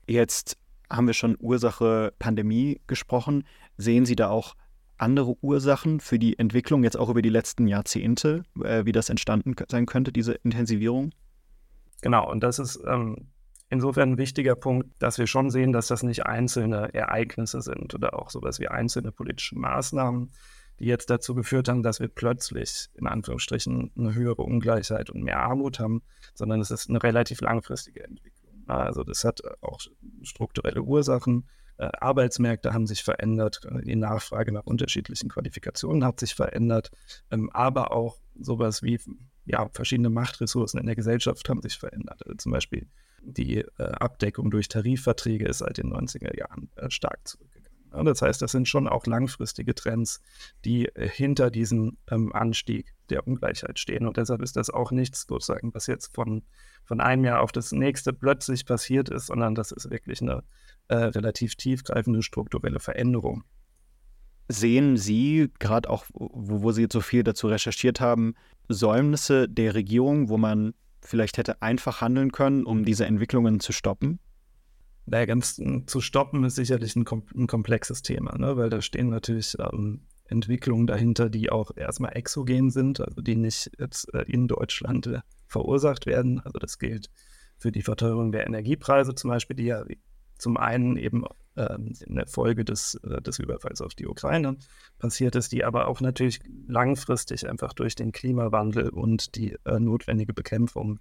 Jetzt 0.09 0.59
haben 0.91 1.07
wir 1.07 1.15
schon 1.15 1.37
Ursache 1.39 2.13
Pandemie 2.19 2.81
gesprochen. 2.89 3.45
Sehen 3.77 4.07
Sie 4.07 4.17
da 4.17 4.29
auch 4.29 4.57
andere 4.99 5.37
Ursachen 5.41 6.01
für 6.01 6.19
die 6.19 6.37
Entwicklung 6.37 6.83
jetzt 6.83 6.97
auch 6.97 7.11
über 7.11 7.23
die 7.23 7.29
letzten 7.29 7.69
Jahrzehnte, 7.69 8.43
äh, 8.61 8.85
wie 8.85 8.93
das 8.93 9.09
entstanden 9.09 9.55
sein 9.71 9.87
könnte, 9.87 10.11
diese 10.13 10.33
Intensivierung? 10.33 11.13
Genau, 12.03 12.29
und 12.29 12.41
das 12.41 12.59
ist 12.59 12.81
ähm, 12.85 13.29
insofern 13.71 14.13
ein 14.13 14.19
wichtiger 14.19 14.57
Punkt, 14.57 14.91
dass 15.01 15.19
wir 15.19 15.27
schon 15.27 15.51
sehen, 15.51 15.73
dass 15.73 15.87
das 15.87 16.03
nicht 16.03 16.27
einzelne 16.27 16.93
Ereignisse 16.93 17.63
sind 17.63 17.95
oder 17.95 18.19
auch 18.19 18.31
sowas 18.31 18.61
wie 18.61 18.69
einzelne 18.69 19.13
politische 19.13 19.59
Maßnahmen, 19.59 20.33
die 20.81 20.87
jetzt 20.87 21.09
dazu 21.09 21.35
geführt 21.35 21.69
haben, 21.69 21.83
dass 21.83 22.01
wir 22.01 22.09
plötzlich 22.09 22.89
in 22.95 23.07
Anführungsstrichen 23.07 23.93
eine 23.97 24.15
höhere 24.15 24.43
Ungleichheit 24.43 25.11
und 25.11 25.23
mehr 25.23 25.41
Armut 25.41 25.79
haben, 25.79 26.03
sondern 26.35 26.61
es 26.61 26.71
ist 26.71 26.91
eine 26.91 27.03
relativ 27.03 27.41
langfristige 27.41 28.03
Entwicklung. 28.03 28.65
Also 28.67 29.05
das 29.05 29.25
hat 29.25 29.41
auch 29.63 29.79
strukturelle 30.23 30.83
Ursachen. 30.83 31.49
Äh, 31.77 31.91
Arbeitsmärkte 31.99 32.73
haben 32.73 32.87
sich 32.87 33.03
verändert, 33.03 33.61
die 33.85 33.97
Nachfrage 33.97 34.53
nach 34.53 34.65
unterschiedlichen 34.65 35.29
Qualifikationen 35.29 36.05
hat 36.05 36.21
sich 36.21 36.35
verändert, 36.35 36.91
ähm, 37.31 37.51
aber 37.51 37.93
auch 37.93 38.19
sowas 38.39 38.83
wie 38.83 39.01
ja, 39.45 39.69
verschiedene 39.73 40.11
Machtressourcen 40.11 40.79
in 40.81 40.87
der 40.87 40.97
Gesellschaft 40.97 41.49
haben 41.49 41.63
sich 41.63 41.79
verändert. 41.79 42.23
Also 42.25 42.37
zum 42.37 42.53
Beispiel 42.53 42.87
die 43.23 43.59
äh, 43.59 43.83
Abdeckung 43.83 44.51
durch 44.51 44.69
Tarifverträge 44.69 45.47
ist 45.47 45.59
seit 45.59 45.79
den 45.79 45.93
90er 45.93 46.37
Jahren 46.37 46.71
äh, 46.77 46.91
stark 46.91 47.27
zurückgegangen. 47.27 47.71
Ja, 47.93 48.05
das 48.05 48.23
heißt, 48.23 48.41
das 48.41 48.53
sind 48.53 48.69
schon 48.69 48.87
auch 48.87 49.07
langfristige 49.07 49.75
Trends, 49.75 50.21
die 50.65 50.87
äh, 50.95 51.09
hinter 51.09 51.51
diesem 51.51 51.97
ähm, 52.11 52.33
Anstieg 52.33 52.95
der 53.09 53.27
Ungleichheit 53.27 53.79
stehen. 53.79 54.07
Und 54.07 54.17
deshalb 54.17 54.43
ist 54.43 54.57
das 54.57 54.71
auch 54.71 54.93
nichts, 54.93 55.27
sozusagen, 55.29 55.75
was 55.75 55.87
jetzt 55.87 56.15
von, 56.15 56.43
von 56.85 57.01
einem 57.01 57.25
Jahr 57.25 57.41
auf 57.41 57.53
das 57.53 57.73
nächste 57.73 58.13
plötzlich 58.13 58.65
passiert 58.65 59.09
ist, 59.09 59.27
sondern 59.27 59.55
das 59.55 59.73
ist 59.73 59.91
wirklich 59.91 60.23
eine 60.23 60.45
äh, 60.89 60.97
relativ 60.97 61.57
tiefgreifende 61.57 62.23
strukturelle 62.23 62.81
Veränderung. 62.81 63.45
Sehen 64.49 64.97
Sie, 64.97 65.53
gerade 65.59 65.89
auch, 65.91 66.05
wo, 66.13 66.63
wo 66.63 66.73
Sie 66.73 66.83
jetzt 66.83 66.93
so 66.93 67.01
viel 67.01 67.23
dazu 67.23 67.49
recherchiert 67.49 68.01
haben, 68.01 68.35
Säumnisse 68.69 69.49
der 69.49 69.75
Regierung, 69.75 70.29
wo 70.29 70.39
man 70.39 70.75
vielleicht 71.03 71.39
hätte 71.39 71.63
einfach 71.63 72.01
handeln 72.01 72.33
können, 72.33 72.65
um 72.65 72.85
diese 72.85 73.07
Entwicklungen 73.07 73.61
zu 73.61 73.73
stoppen? 73.73 74.19
Naja, 75.07 75.27
ganz 75.27 75.61
zu 75.87 76.01
stoppen 76.01 76.45
ist 76.45 76.57
sicherlich 76.57 76.95
ein, 76.95 77.05
ein 77.35 77.47
komplexes 77.47 78.03
Thema, 78.03 78.37
ne? 78.39 78.57
weil 78.57 78.71
da 78.71 78.81
stehen 78.81 79.09
natürlich 79.09 79.57
ähm, 79.59 80.07
Entwicklungen 80.27 80.87
dahinter, 80.87 81.29
die 81.29 81.51
auch 81.51 81.73
erstmal 81.77 82.17
exogen 82.17 82.71
sind, 82.71 83.01
also 83.01 83.21
die 83.21 83.37
nicht 83.37 83.71
jetzt 83.79 84.13
äh, 84.15 84.23
in 84.23 84.47
Deutschland 84.47 85.07
äh, 85.09 85.21
verursacht 85.47 86.07
werden. 86.07 86.41
Also 86.41 86.59
das 86.59 86.79
gilt 86.79 87.11
für 87.59 87.73
die 87.73 87.83
Verteuerung 87.83 88.31
der 88.33 88.47
Energiepreise 88.47 89.15
zum 89.15 89.31
Beispiel, 89.31 89.57
die 89.57 89.65
ja 89.65 89.85
zum 90.41 90.57
einen 90.57 90.97
eben 90.97 91.25
ähm, 91.57 91.93
in 92.07 92.15
der 92.17 92.27
Folge 92.27 92.65
des, 92.65 92.95
äh, 93.05 93.21
des 93.21 93.39
Überfalls 93.39 93.81
auf 93.81 93.95
die 93.95 94.07
Ukraine 94.07 94.57
passiert 94.99 95.37
ist, 95.37 95.53
die 95.53 95.65
aber 95.65 95.89
auch 95.89 96.01
natürlich 96.01 96.41
langfristig 96.67 97.49
einfach 97.49 97.73
durch 97.73 97.95
den 97.95 98.13
Klimawandel 98.13 98.89
und 98.89 99.35
die 99.35 99.57
äh, 99.65 99.79
notwendige 99.79 100.33
Bekämpfung 100.33 101.01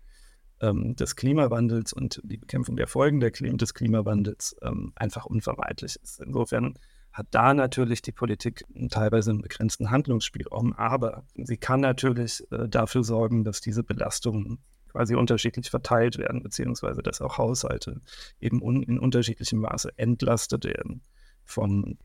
ähm, 0.61 0.95
des 0.95 1.15
Klimawandels 1.15 1.93
und 1.93 2.21
die 2.23 2.37
Bekämpfung 2.37 2.75
der 2.75 2.87
Folgen 2.87 3.19
der 3.19 3.31
Klim 3.31 3.57
des 3.57 3.73
Klimawandels 3.73 4.55
ähm, 4.61 4.91
einfach 4.95 5.25
unvermeidlich 5.25 5.97
ist. 6.01 6.19
Insofern 6.19 6.75
hat 7.11 7.27
da 7.31 7.53
natürlich 7.53 8.01
die 8.01 8.11
Politik 8.11 8.63
teilweise 8.89 9.31
einen 9.31 9.41
begrenzten 9.41 9.89
Handlungsspielraum, 9.89 10.73
aber 10.73 11.23
sie 11.35 11.57
kann 11.57 11.81
natürlich 11.81 12.43
äh, 12.51 12.67
dafür 12.67 13.03
sorgen, 13.03 13.43
dass 13.43 13.61
diese 13.61 13.83
Belastungen 13.83 14.59
quasi 14.89 15.15
unterschiedlich 15.15 15.69
verteilt 15.69 16.17
werden, 16.17 16.43
beziehungsweise 16.43 17.01
dass 17.01 17.21
auch 17.21 17.37
Haushalte 17.37 18.01
eben 18.39 18.61
un 18.61 18.83
in 18.83 18.99
unterschiedlichem 18.99 19.59
Maße 19.59 19.91
entlastet 19.97 20.65
werden 20.65 21.01
von, 21.43 21.97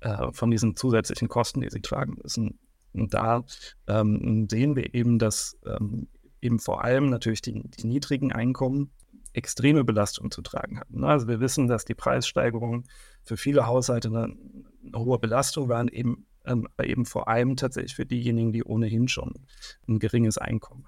äh, 0.00 0.32
von 0.32 0.50
diesen 0.50 0.76
zusätzlichen 0.76 1.28
Kosten, 1.28 1.60
die 1.60 1.70
sie 1.70 1.80
tragen 1.80 2.16
müssen. 2.22 2.58
Und 2.92 3.14
da 3.14 3.44
ähm, 3.86 4.48
sehen 4.50 4.74
wir 4.76 4.94
eben, 4.94 5.18
dass 5.18 5.56
ähm, 5.64 6.08
eben 6.40 6.58
vor 6.58 6.84
allem 6.84 7.10
natürlich 7.10 7.42
die, 7.42 7.62
die 7.62 7.86
niedrigen 7.86 8.32
Einkommen 8.32 8.90
extreme 9.32 9.84
Belastungen 9.84 10.30
zu 10.30 10.42
tragen 10.42 10.80
hatten. 10.80 11.04
Also 11.04 11.28
wir 11.28 11.40
wissen, 11.40 11.68
dass 11.68 11.84
die 11.84 11.94
Preissteigerungen 11.94 12.84
für 13.22 13.36
viele 13.36 13.66
Haushalte 13.66 14.08
eine, 14.08 14.36
eine 14.84 14.98
hohe 14.98 15.18
Belastung 15.18 15.68
waren, 15.68 15.88
eben, 15.88 16.26
ähm, 16.44 16.66
eben 16.82 17.04
vor 17.04 17.28
allem 17.28 17.56
tatsächlich 17.56 17.94
für 17.94 18.06
diejenigen, 18.06 18.52
die 18.52 18.64
ohnehin 18.64 19.06
schon 19.06 19.34
ein 19.86 19.98
geringes 20.00 20.36
Einkommen 20.38 20.86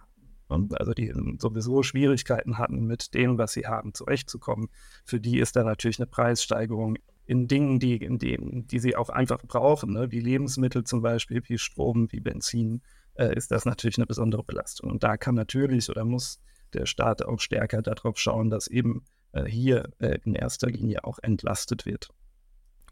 also 0.74 0.92
die 0.92 1.12
sowieso 1.38 1.82
Schwierigkeiten 1.82 2.58
hatten, 2.58 2.86
mit 2.86 3.14
dem, 3.14 3.38
was 3.38 3.52
sie 3.52 3.66
haben, 3.66 3.94
zurechtzukommen. 3.94 4.68
Für 5.04 5.20
die 5.20 5.38
ist 5.38 5.56
da 5.56 5.64
natürlich 5.64 5.98
eine 5.98 6.06
Preissteigerung 6.06 6.96
in 7.24 7.48
Dingen, 7.48 7.78
die, 7.78 7.96
in 7.96 8.18
denen, 8.18 8.66
die 8.66 8.78
sie 8.78 8.96
auch 8.96 9.08
einfach 9.08 9.42
brauchen, 9.46 9.92
ne? 9.92 10.10
wie 10.10 10.20
Lebensmittel 10.20 10.84
zum 10.84 11.02
Beispiel, 11.02 11.42
wie 11.46 11.58
Strom, 11.58 12.10
wie 12.10 12.20
Benzin, 12.20 12.82
äh, 13.14 13.34
ist 13.36 13.50
das 13.50 13.64
natürlich 13.64 13.98
eine 13.98 14.06
besondere 14.06 14.44
Belastung. 14.44 14.90
Und 14.90 15.02
da 15.02 15.16
kann 15.16 15.34
natürlich 15.34 15.88
oder 15.88 16.04
muss 16.04 16.40
der 16.72 16.86
Staat 16.86 17.22
auch 17.24 17.40
stärker 17.40 17.82
darauf 17.82 18.18
schauen, 18.18 18.50
dass 18.50 18.66
eben 18.66 19.04
äh, 19.32 19.44
hier 19.44 19.90
äh, 19.98 20.18
in 20.24 20.34
erster 20.34 20.68
Linie 20.68 21.04
auch 21.04 21.18
entlastet 21.22 21.86
wird. 21.86 22.10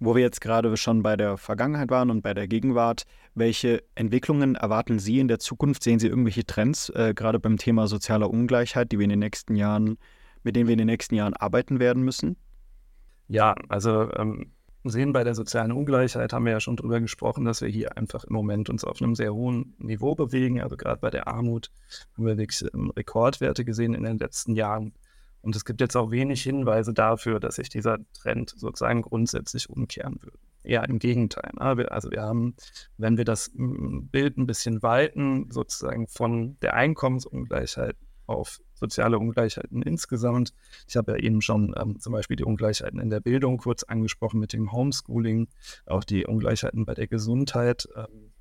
Wo 0.02 0.14
wir 0.14 0.22
jetzt 0.22 0.40
gerade 0.40 0.74
schon 0.78 1.02
bei 1.02 1.14
der 1.14 1.36
Vergangenheit 1.36 1.90
waren 1.90 2.10
und 2.10 2.22
bei 2.22 2.32
der 2.32 2.48
Gegenwart, 2.48 3.04
welche 3.34 3.82
Entwicklungen 3.94 4.54
erwarten 4.54 4.98
Sie 4.98 5.20
in 5.20 5.28
der 5.28 5.38
Zukunft? 5.38 5.82
Sehen 5.82 5.98
Sie 5.98 6.08
irgendwelche 6.08 6.46
Trends, 6.46 6.88
äh, 6.88 7.12
gerade 7.14 7.38
beim 7.38 7.58
Thema 7.58 7.86
sozialer 7.86 8.30
Ungleichheit, 8.30 8.90
die 8.90 8.98
wir 8.98 9.04
in 9.04 9.10
den 9.10 9.18
nächsten 9.18 9.56
Jahren, 9.56 9.98
mit 10.42 10.56
denen 10.56 10.68
wir 10.68 10.72
in 10.72 10.78
den 10.78 10.86
nächsten 10.86 11.14
Jahren 11.16 11.34
arbeiten 11.34 11.80
werden 11.80 12.02
müssen? 12.02 12.36
Ja, 13.28 13.54
also 13.68 14.10
ähm, 14.14 14.52
sehen 14.84 15.12
bei 15.12 15.22
der 15.22 15.34
sozialen 15.34 15.70
Ungleichheit 15.70 16.32
haben 16.32 16.46
wir 16.46 16.52
ja 16.52 16.60
schon 16.60 16.76
drüber 16.76 16.98
gesprochen, 16.98 17.44
dass 17.44 17.60
wir 17.60 17.68
hier 17.68 17.98
einfach 17.98 18.24
im 18.24 18.32
Moment 18.32 18.70
uns 18.70 18.84
auf 18.84 19.02
einem 19.02 19.14
sehr 19.14 19.34
hohen 19.34 19.74
Niveau 19.76 20.14
bewegen. 20.14 20.62
Also 20.62 20.78
gerade 20.78 21.00
bei 21.00 21.10
der 21.10 21.28
Armut 21.28 21.70
haben 22.16 22.24
wir 22.24 22.38
wirklich 22.38 22.64
ähm, 22.72 22.90
Rekordwerte 22.96 23.66
gesehen 23.66 23.92
in 23.92 24.04
den 24.04 24.18
letzten 24.18 24.54
Jahren. 24.54 24.94
Und 25.42 25.56
es 25.56 25.64
gibt 25.64 25.80
jetzt 25.80 25.96
auch 25.96 26.10
wenig 26.10 26.42
Hinweise 26.42 26.92
dafür, 26.92 27.40
dass 27.40 27.56
sich 27.56 27.68
dieser 27.68 27.98
Trend 28.14 28.50
sozusagen 28.56 29.02
grundsätzlich 29.02 29.70
umkehren 29.70 30.22
würde. 30.22 30.38
Eher 30.62 30.86
im 30.88 30.98
Gegenteil. 30.98 31.50
Ne? 31.54 31.90
Also 31.90 32.10
wir 32.10 32.22
haben, 32.22 32.54
wenn 32.98 33.16
wir 33.16 33.24
das 33.24 33.50
Bild 33.54 34.36
ein 34.36 34.46
bisschen 34.46 34.82
weiten, 34.82 35.50
sozusagen 35.50 36.06
von 36.06 36.58
der 36.60 36.74
Einkommensungleichheit 36.74 37.96
auf 38.26 38.60
soziale 38.74 39.18
Ungleichheiten 39.18 39.82
insgesamt. 39.82 40.54
Ich 40.88 40.96
habe 40.96 41.12
ja 41.12 41.18
eben 41.18 41.42
schon 41.42 41.74
ähm, 41.78 41.98
zum 41.98 42.12
Beispiel 42.12 42.36
die 42.36 42.44
Ungleichheiten 42.44 43.00
in 43.00 43.10
der 43.10 43.20
Bildung 43.20 43.58
kurz 43.58 43.82
angesprochen 43.82 44.40
mit 44.40 44.52
dem 44.52 44.72
Homeschooling, 44.72 45.48
auch 45.86 46.04
die 46.04 46.26
Ungleichheiten 46.26 46.86
bei 46.86 46.94
der 46.94 47.08
Gesundheit. 47.08 47.88
Ähm, 47.96 48.32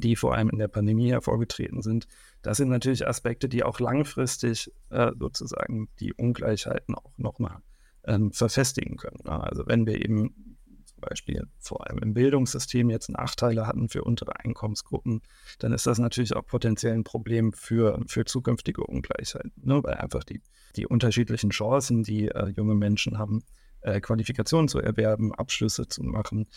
die 0.00 0.16
vor 0.16 0.34
allem 0.34 0.50
in 0.50 0.58
der 0.58 0.68
Pandemie 0.68 1.10
hervorgetreten 1.10 1.82
sind. 1.82 2.06
Das 2.42 2.56
sind 2.56 2.68
natürlich 2.68 3.06
Aspekte, 3.06 3.48
die 3.48 3.64
auch 3.64 3.80
langfristig 3.80 4.72
äh, 4.90 5.12
sozusagen 5.18 5.88
die 6.00 6.12
Ungleichheiten 6.14 6.94
auch 6.94 7.16
nochmal 7.18 7.58
ähm, 8.04 8.32
verfestigen 8.32 8.96
können. 8.96 9.26
Also 9.26 9.66
wenn 9.66 9.86
wir 9.86 10.02
eben 10.02 10.56
zum 10.84 11.00
Beispiel 11.00 11.46
vor 11.58 11.86
allem 11.86 11.98
im 11.98 12.14
Bildungssystem 12.14 12.88
jetzt 12.88 13.10
Nachteile 13.10 13.66
hatten 13.66 13.88
für 13.88 14.02
untere 14.02 14.38
Einkommensgruppen, 14.40 15.20
dann 15.58 15.72
ist 15.72 15.86
das 15.86 15.98
natürlich 15.98 16.34
auch 16.34 16.46
potenziell 16.46 16.94
ein 16.94 17.04
Problem 17.04 17.52
für, 17.52 18.00
für 18.06 18.24
zukünftige 18.24 18.82
Ungleichheiten, 18.82 19.52
ne? 19.56 19.82
weil 19.82 19.94
einfach 19.94 20.24
die, 20.24 20.40
die 20.76 20.86
unterschiedlichen 20.86 21.50
Chancen, 21.50 22.02
die 22.02 22.28
äh, 22.28 22.48
junge 22.48 22.74
Menschen 22.74 23.18
haben, 23.18 23.42
äh, 23.86 24.00
Qualifikationen 24.00 24.66
zu 24.66 24.80
erwerben, 24.80 25.32
Abschlüsse 25.32 25.86
zu 25.86 26.02
machen, 26.02 26.48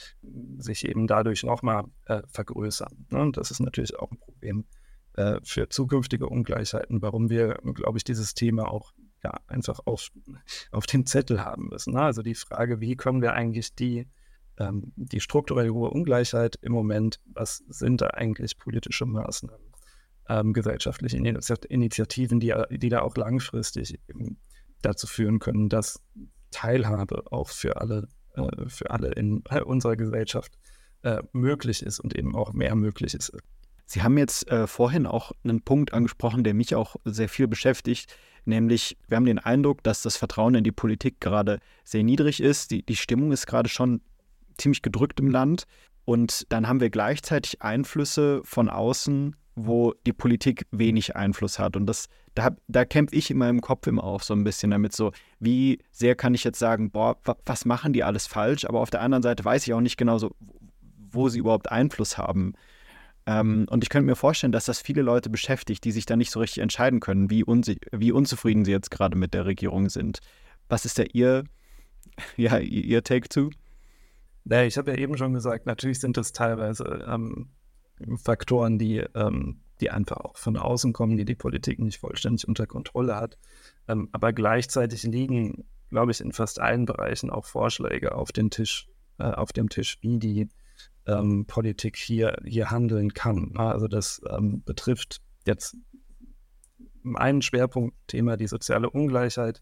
sich 0.57 0.87
eben 0.87 1.05
dadurch 1.05 1.43
nochmal 1.43 1.85
äh, 2.05 2.23
vergrößern. 2.27 3.05
Ne? 3.11 3.21
Und 3.21 3.37
das 3.37 3.51
ist 3.51 3.59
natürlich 3.59 3.97
auch 3.99 4.09
ein 4.11 4.17
Problem 4.17 4.65
äh, 5.13 5.39
für 5.43 5.69
zukünftige 5.69 6.27
Ungleichheiten, 6.27 7.03
warum 7.03 7.29
wir, 7.29 7.59
glaube 7.75 7.99
ich, 7.99 8.03
dieses 8.03 8.33
Thema 8.33 8.71
auch 8.71 8.93
ja, 9.23 9.39
einfach 9.45 9.79
auf, 9.85 10.09
auf 10.71 10.87
dem 10.87 11.05
Zettel 11.05 11.45
haben 11.45 11.67
müssen. 11.69 11.93
Ne? 11.93 12.01
Also 12.01 12.23
die 12.23 12.33
Frage, 12.33 12.81
wie 12.81 12.95
können 12.95 13.21
wir 13.21 13.33
eigentlich 13.33 13.75
die, 13.75 14.07
ähm, 14.57 14.91
die 14.95 15.19
strukturelle 15.19 15.71
hohe 15.71 15.91
Ungleichheit 15.91 16.57
im 16.63 16.71
Moment, 16.71 17.19
was 17.25 17.57
sind 17.67 18.01
da 18.01 18.07
eigentlich 18.07 18.57
politische 18.57 19.05
Maßnahmen, 19.05 19.71
ähm, 20.29 20.53
gesellschaftliche 20.53 21.17
Initiativen, 21.17 22.39
die, 22.39 22.55
die 22.71 22.89
da 22.89 23.01
auch 23.01 23.15
langfristig 23.15 23.99
dazu 24.81 25.05
führen 25.05 25.37
können, 25.37 25.69
dass 25.69 26.01
Teilhabe 26.51 27.23
auch 27.31 27.49
für 27.49 27.79
alle, 27.79 28.07
äh, 28.35 28.67
für 28.67 28.91
alle 28.91 29.09
in 29.11 29.43
unserer 29.65 29.95
Gesellschaft 29.95 30.57
äh, 31.03 31.21
möglich 31.31 31.83
ist 31.83 31.99
und 31.99 32.15
eben 32.15 32.35
auch 32.35 32.53
mehr 32.53 32.75
möglich 32.75 33.13
ist. 33.13 33.31
Sie 33.85 34.03
haben 34.03 34.17
jetzt 34.17 34.47
äh, 34.49 34.67
vorhin 34.67 35.07
auch 35.07 35.31
einen 35.43 35.61
Punkt 35.61 35.93
angesprochen, 35.93 36.43
der 36.43 36.53
mich 36.53 36.75
auch 36.75 36.95
sehr 37.05 37.29
viel 37.29 37.47
beschäftigt, 37.47 38.15
nämlich 38.45 38.97
wir 39.07 39.17
haben 39.17 39.25
den 39.25 39.39
Eindruck, 39.39 39.83
dass 39.83 40.03
das 40.03 40.17
Vertrauen 40.17 40.55
in 40.55 40.63
die 40.63 40.71
Politik 40.71 41.19
gerade 41.19 41.59
sehr 41.83 42.03
niedrig 42.03 42.41
ist. 42.41 42.71
Die, 42.71 42.85
die 42.85 42.95
Stimmung 42.95 43.31
ist 43.31 43.47
gerade 43.47 43.69
schon 43.69 44.01
ziemlich 44.57 44.81
gedrückt 44.81 45.19
im 45.19 45.31
Land. 45.31 45.65
Und 46.09 46.51
dann 46.51 46.67
haben 46.67 46.79
wir 46.79 46.89
gleichzeitig 46.89 47.61
Einflüsse 47.61 48.41
von 48.43 48.67
außen, 48.67 49.35
wo 49.53 49.93
die 50.07 50.11
Politik 50.11 50.65
wenig 50.71 51.15
Einfluss 51.15 51.59
hat. 51.59 51.75
Und 51.75 51.85
das, 51.85 52.07
da, 52.33 52.49
da 52.67 52.83
kämpfe 52.83 53.15
ich 53.15 53.29
in 53.29 53.37
meinem 53.37 53.61
Kopf 53.61 53.85
immer 53.85 54.03
auch 54.03 54.23
so 54.23 54.33
ein 54.33 54.43
bisschen 54.43 54.71
damit, 54.71 54.91
so, 54.91 55.11
wie 55.39 55.77
sehr 55.91 56.15
kann 56.15 56.33
ich 56.33 56.43
jetzt 56.43 56.57
sagen, 56.57 56.89
boah, 56.89 57.15
was 57.45 57.63
machen 57.63 57.93
die 57.93 58.03
alles 58.03 58.25
falsch? 58.25 58.65
Aber 58.65 58.79
auf 58.79 58.89
der 58.89 59.01
anderen 59.01 59.21
Seite 59.21 59.45
weiß 59.45 59.67
ich 59.67 59.73
auch 59.75 59.81
nicht 59.81 59.97
genau 59.97 60.17
so, 60.17 60.31
wo 61.11 61.29
sie 61.29 61.37
überhaupt 61.37 61.71
Einfluss 61.71 62.17
haben. 62.17 62.53
Ähm, 63.27 63.67
und 63.69 63.83
ich 63.83 63.91
könnte 63.91 64.07
mir 64.07 64.15
vorstellen, 64.15 64.51
dass 64.51 64.65
das 64.65 64.81
viele 64.81 65.03
Leute 65.03 65.29
beschäftigt, 65.29 65.83
die 65.83 65.91
sich 65.91 66.07
da 66.07 66.15
nicht 66.15 66.31
so 66.31 66.39
richtig 66.39 66.63
entscheiden 66.63 67.01
können, 67.01 67.29
wie, 67.29 67.45
wie 67.45 68.11
unzufrieden 68.11 68.65
sie 68.65 68.71
jetzt 68.71 68.89
gerade 68.89 69.15
mit 69.15 69.35
der 69.35 69.45
Regierung 69.45 69.89
sind. 69.89 70.21
Was 70.69 70.85
ist 70.85 70.97
da 70.97 71.03
Ihr, 71.03 71.43
ja, 72.35 72.57
Ihr 72.57 73.03
Take 73.03 73.29
to? 74.49 74.55
Ja, 74.55 74.63
ich 74.63 74.77
habe 74.77 74.91
ja 74.91 74.97
eben 74.97 75.17
schon 75.17 75.33
gesagt, 75.33 75.65
natürlich 75.65 75.99
sind 75.99 76.17
das 76.17 76.31
teilweise 76.31 77.05
ähm, 77.07 77.49
Faktoren, 78.17 78.79
die, 78.79 78.97
ähm, 79.15 79.61
die 79.81 79.91
einfach 79.91 80.17
auch 80.17 80.37
von 80.37 80.57
außen 80.57 80.93
kommen, 80.93 81.17
die 81.17 81.25
die 81.25 81.35
Politik 81.35 81.79
nicht 81.79 81.99
vollständig 81.99 82.47
unter 82.47 82.67
Kontrolle 82.67 83.15
hat. 83.15 83.37
Ähm, 83.87 84.09
aber 84.11 84.33
gleichzeitig 84.33 85.03
liegen, 85.03 85.65
glaube 85.89 86.11
ich, 86.11 86.21
in 86.21 86.31
fast 86.31 86.59
allen 86.59 86.85
Bereichen 86.85 87.29
auch 87.29 87.45
Vorschläge 87.45 88.15
auf, 88.15 88.31
den 88.31 88.49
Tisch, 88.49 88.87
äh, 89.17 89.23
auf 89.23 89.53
dem 89.53 89.69
Tisch, 89.69 89.97
wie 90.01 90.19
die 90.19 90.49
ähm, 91.05 91.45
Politik 91.45 91.97
hier, 91.97 92.37
hier 92.45 92.71
handeln 92.71 93.13
kann. 93.13 93.55
Also 93.57 93.87
das 93.87 94.21
ähm, 94.29 94.63
betrifft 94.63 95.21
jetzt 95.45 95.75
ein 97.15 97.41
Schwerpunktthema, 97.41 98.37
die 98.37 98.47
soziale 98.47 98.89
Ungleichheit. 98.89 99.61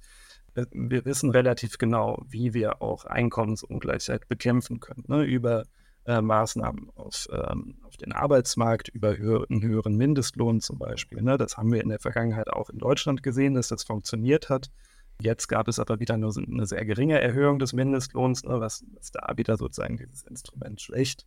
Äh, 0.57 0.65
wir 0.71 1.05
wissen 1.05 1.29
relativ 1.29 1.77
genau, 1.77 2.23
wie 2.27 2.53
wir 2.53 2.81
auch 2.81 3.05
Einkommensungleichheit 3.05 4.27
bekämpfen 4.27 4.79
können. 4.79 5.03
Ne? 5.07 5.23
Über 5.23 5.63
äh, 6.05 6.21
Maßnahmen 6.21 6.89
auf, 6.95 7.27
ähm, 7.31 7.75
auf 7.83 7.97
den 7.97 8.11
Arbeitsmarkt, 8.11 8.89
über 8.89 9.17
höher, 9.17 9.45
einen 9.49 9.61
höheren 9.61 9.95
Mindestlohn 9.95 10.59
zum 10.59 10.79
Beispiel. 10.79 11.21
Ne? 11.21 11.37
Das 11.37 11.57
haben 11.57 11.71
wir 11.71 11.81
in 11.81 11.89
der 11.89 11.99
Vergangenheit 11.99 12.49
auch 12.49 12.69
in 12.69 12.79
Deutschland 12.79 13.23
gesehen, 13.23 13.53
dass 13.53 13.67
das 13.67 13.83
funktioniert 13.83 14.49
hat. 14.49 14.71
Jetzt 15.19 15.47
gab 15.47 15.67
es 15.67 15.79
aber 15.79 15.99
wieder 15.99 16.15
nur 16.15 16.31
eine 16.37 16.67
sehr 16.67 16.85
geringe 16.85 17.19
Erhöhung 17.19 17.57
des 17.57 17.73
Mindestlohns, 17.73 18.43
ne, 18.43 18.59
was, 18.59 18.85
was 18.93 19.11
da 19.11 19.33
wieder 19.35 19.57
sozusagen 19.57 19.97
dieses 19.97 20.21
Instrument 20.21 20.79
schwächt. 20.79 21.25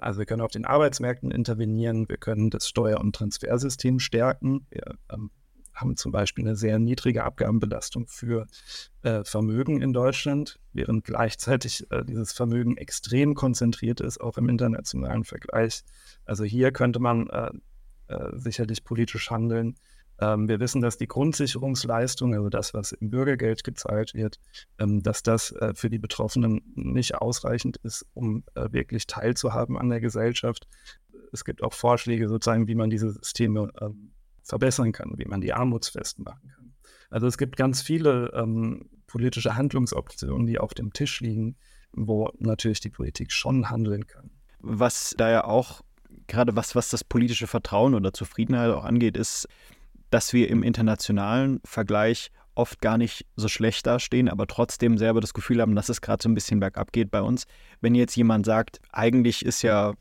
Also 0.00 0.20
wir 0.20 0.26
können 0.26 0.40
auf 0.40 0.52
den 0.52 0.64
Arbeitsmärkten 0.64 1.30
intervenieren, 1.30 2.08
wir 2.08 2.16
können 2.16 2.48
das 2.48 2.66
Steuer- 2.66 3.00
und 3.00 3.14
Transfersystem 3.14 3.98
stärken. 3.98 4.66
Wir 4.70 4.94
ähm, 5.12 5.30
haben 5.80 5.96
zum 5.96 6.12
Beispiel 6.12 6.44
eine 6.44 6.56
sehr 6.56 6.78
niedrige 6.78 7.24
Abgabenbelastung 7.24 8.06
für 8.08 8.46
äh, 9.02 9.24
Vermögen 9.24 9.82
in 9.82 9.92
Deutschland, 9.92 10.58
während 10.72 11.04
gleichzeitig 11.04 11.90
äh, 11.90 12.04
dieses 12.04 12.32
Vermögen 12.32 12.76
extrem 12.76 13.34
konzentriert 13.34 14.00
ist, 14.00 14.20
auch 14.20 14.38
im 14.38 14.48
internationalen 14.48 15.24
Vergleich. 15.24 15.82
Also 16.24 16.44
hier 16.44 16.72
könnte 16.72 17.00
man 17.00 17.28
äh, 17.28 17.50
äh 18.08 18.38
sicherlich 18.38 18.84
politisch 18.84 19.30
handeln. 19.30 19.76
Ähm, 20.20 20.48
wir 20.48 20.60
wissen, 20.60 20.82
dass 20.82 20.98
die 20.98 21.08
Grundsicherungsleistung, 21.08 22.34
also 22.34 22.50
das, 22.50 22.74
was 22.74 22.92
im 22.92 23.10
Bürgergeld 23.10 23.64
gezahlt 23.64 24.14
wird, 24.14 24.38
ähm, 24.78 25.02
dass 25.02 25.22
das 25.22 25.52
äh, 25.52 25.72
für 25.74 25.88
die 25.88 25.98
Betroffenen 25.98 26.62
nicht 26.74 27.14
ausreichend 27.14 27.78
ist, 27.78 28.06
um 28.12 28.44
äh, 28.54 28.70
wirklich 28.70 29.06
teilzuhaben 29.06 29.78
an 29.78 29.88
der 29.88 30.00
Gesellschaft. 30.00 30.68
Es 31.32 31.44
gibt 31.44 31.62
auch 31.62 31.72
Vorschläge 31.72 32.28
sozusagen, 32.28 32.66
wie 32.68 32.74
man 32.74 32.90
diese 32.90 33.10
Systeme 33.10 33.70
ähm, 33.80 34.12
verbessern 34.42 34.92
kann, 34.92 35.14
wie 35.16 35.26
man 35.26 35.40
die 35.40 35.52
armutsfest 35.52 36.18
machen 36.18 36.52
kann. 36.54 36.74
Also 37.10 37.26
es 37.26 37.38
gibt 37.38 37.56
ganz 37.56 37.82
viele 37.82 38.32
ähm, 38.34 38.88
politische 39.06 39.56
Handlungsoptionen, 39.56 40.46
die 40.46 40.58
auf 40.58 40.74
dem 40.74 40.92
Tisch 40.92 41.20
liegen, 41.20 41.56
wo 41.92 42.30
natürlich 42.38 42.80
die 42.80 42.90
Politik 42.90 43.32
schon 43.32 43.68
handeln 43.68 44.06
kann. 44.06 44.30
Was 44.60 45.14
da 45.16 45.30
ja 45.30 45.44
auch, 45.44 45.80
gerade 46.28 46.54
was, 46.54 46.74
was 46.74 46.90
das 46.90 47.02
politische 47.02 47.46
Vertrauen 47.46 47.94
oder 47.94 48.12
Zufriedenheit 48.12 48.70
auch 48.70 48.84
angeht, 48.84 49.16
ist, 49.16 49.48
dass 50.10 50.32
wir 50.32 50.48
im 50.48 50.62
internationalen 50.62 51.60
Vergleich 51.64 52.30
oft 52.54 52.80
gar 52.80 52.98
nicht 52.98 53.26
so 53.36 53.48
schlecht 53.48 53.86
dastehen, 53.86 54.28
aber 54.28 54.46
trotzdem 54.46 54.98
selber 54.98 55.20
das 55.20 55.34
Gefühl 55.34 55.60
haben, 55.60 55.74
dass 55.74 55.88
es 55.88 56.00
gerade 56.00 56.22
so 56.22 56.28
ein 56.28 56.34
bisschen 56.34 56.60
bergab 56.60 56.92
geht 56.92 57.10
bei 57.10 57.22
uns. 57.22 57.44
Wenn 57.80 57.94
jetzt 57.94 58.16
jemand 58.16 58.44
sagt, 58.44 58.80
eigentlich 58.90 59.44
ist 59.44 59.62
ja 59.62 59.94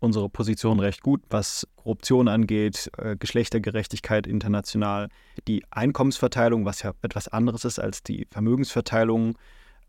unsere 0.00 0.28
Position 0.28 0.80
recht 0.80 1.02
gut, 1.02 1.22
was 1.30 1.66
Korruption 1.76 2.28
angeht, 2.28 2.90
äh, 2.98 3.16
Geschlechtergerechtigkeit 3.16 4.26
international, 4.26 5.08
die 5.46 5.64
Einkommensverteilung, 5.70 6.64
was 6.64 6.82
ja 6.82 6.92
etwas 7.02 7.28
anderes 7.28 7.64
ist 7.64 7.78
als 7.78 8.02
die 8.02 8.26
Vermögensverteilung, 8.30 9.36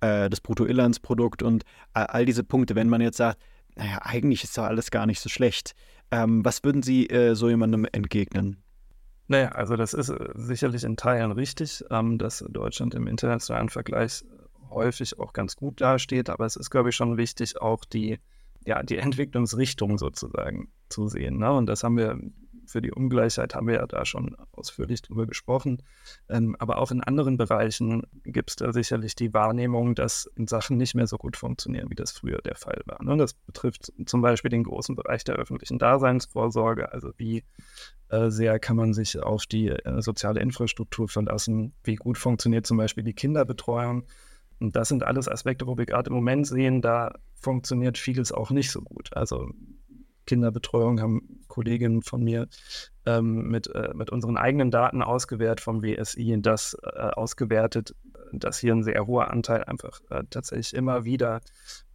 äh, 0.01 0.29
das 0.29 0.41
Bruttoinlandsprodukt 0.41 1.43
und 1.43 1.63
all 1.93 2.25
diese 2.25 2.43
Punkte. 2.43 2.75
Wenn 2.75 2.89
man 2.89 3.01
jetzt 3.01 3.17
sagt, 3.17 3.39
naja, 3.75 3.99
eigentlich 4.01 4.43
ist 4.43 4.57
doch 4.57 4.63
alles 4.63 4.91
gar 4.91 5.05
nicht 5.05 5.19
so 5.19 5.29
schlecht. 5.29 5.73
Ähm, 6.11 6.43
was 6.43 6.63
würden 6.63 6.83
Sie 6.83 7.07
äh, 7.07 7.35
so 7.35 7.49
jemandem 7.49 7.85
entgegnen? 7.91 8.57
Naja, 9.27 9.49
also 9.49 9.75
das 9.75 9.93
ist 9.93 10.09
äh, 10.09 10.29
sicherlich 10.33 10.83
in 10.83 10.97
Teilen 10.97 11.31
richtig, 11.31 11.83
ähm, 11.91 12.17
dass 12.17 12.43
Deutschland 12.49 12.95
im 12.95 13.07
internationalen 13.07 13.69
Vergleich 13.69 14.23
häufig 14.71 15.19
auch 15.19 15.33
ganz 15.33 15.55
gut 15.55 15.81
dasteht, 15.81 16.29
aber 16.29 16.45
es 16.45 16.55
ist, 16.55 16.69
glaube 16.69 16.89
ich, 16.89 16.95
schon 16.95 17.17
wichtig, 17.17 17.61
auch 17.61 17.85
die 17.85 18.19
ja, 18.65 18.83
die 18.83 18.97
Entwicklungsrichtung 18.97 19.97
sozusagen 19.97 20.71
zu 20.89 21.07
sehen. 21.07 21.37
Ne? 21.37 21.51
Und 21.51 21.67
das 21.67 21.83
haben 21.83 21.97
wir 21.97 22.19
für 22.69 22.81
die 22.81 22.91
Ungleichheit 22.91 23.55
haben 23.55 23.67
wir 23.67 23.75
ja 23.75 23.87
da 23.87 24.05
schon 24.05 24.35
ausführlich 24.51 25.01
drüber 25.01 25.25
gesprochen. 25.25 25.81
Ähm, 26.29 26.55
aber 26.59 26.77
auch 26.77 26.91
in 26.91 27.01
anderen 27.01 27.35
Bereichen 27.35 28.03
gibt 28.23 28.51
es 28.51 28.55
da 28.57 28.71
sicherlich 28.71 29.15
die 29.15 29.33
Wahrnehmung, 29.33 29.95
dass 29.95 30.29
Sachen 30.45 30.77
nicht 30.77 30.95
mehr 30.95 31.07
so 31.07 31.17
gut 31.17 31.35
funktionieren, 31.35 31.89
wie 31.89 31.95
das 31.95 32.11
früher 32.11 32.39
der 32.39 32.55
Fall 32.55 32.81
war. 32.85 33.03
Ne? 33.03 33.17
Das 33.17 33.33
betrifft 33.33 33.91
zum 34.05 34.21
Beispiel 34.21 34.49
den 34.49 34.63
großen 34.63 34.95
Bereich 34.95 35.23
der 35.23 35.35
öffentlichen 35.35 35.79
Daseinsvorsorge. 35.79 36.91
Also 36.93 37.11
wie 37.17 37.43
äh, 38.09 38.29
sehr 38.29 38.59
kann 38.59 38.77
man 38.77 38.93
sich 38.93 39.19
auf 39.19 39.45
die 39.45 39.69
äh, 39.69 40.01
soziale 40.01 40.39
Infrastruktur 40.39 41.07
verlassen? 41.07 41.73
Wie 41.83 41.95
gut 41.95 42.17
funktioniert 42.17 42.67
zum 42.67 42.77
Beispiel 42.77 43.03
die 43.03 43.13
Kinderbetreuung? 43.13 44.05
Und 44.59 44.75
das 44.75 44.89
sind 44.89 45.03
alles 45.03 45.27
Aspekte, 45.27 45.67
wo 45.67 45.77
wir 45.77 45.85
gerade 45.85 46.09
im 46.09 46.15
Moment 46.15 46.47
sehen, 46.47 46.81
da 46.81 47.13
funktioniert 47.35 47.97
vieles 47.97 48.31
auch 48.31 48.49
nicht 48.49 48.71
so 48.71 48.81
gut. 48.81 49.09
Also 49.15 49.49
Kinderbetreuung 50.25 51.01
haben 51.01 51.39
Kolleginnen 51.47 52.03
von 52.03 52.23
mir 52.23 52.47
ähm, 53.05 53.47
mit, 53.47 53.73
äh, 53.73 53.89
mit 53.95 54.11
unseren 54.11 54.37
eigenen 54.37 54.69
Daten 54.69 55.01
ausgewertet 55.01 55.61
vom 55.61 55.81
WSI, 55.81 56.37
das 56.41 56.77
äh, 56.83 56.99
ausgewertet, 56.99 57.95
dass 58.31 58.59
hier 58.59 58.73
ein 58.73 58.83
sehr 58.83 59.05
hoher 59.07 59.31
Anteil 59.31 59.63
einfach 59.63 60.01
äh, 60.09 60.23
tatsächlich 60.29 60.73
immer 60.73 61.05
wieder 61.05 61.41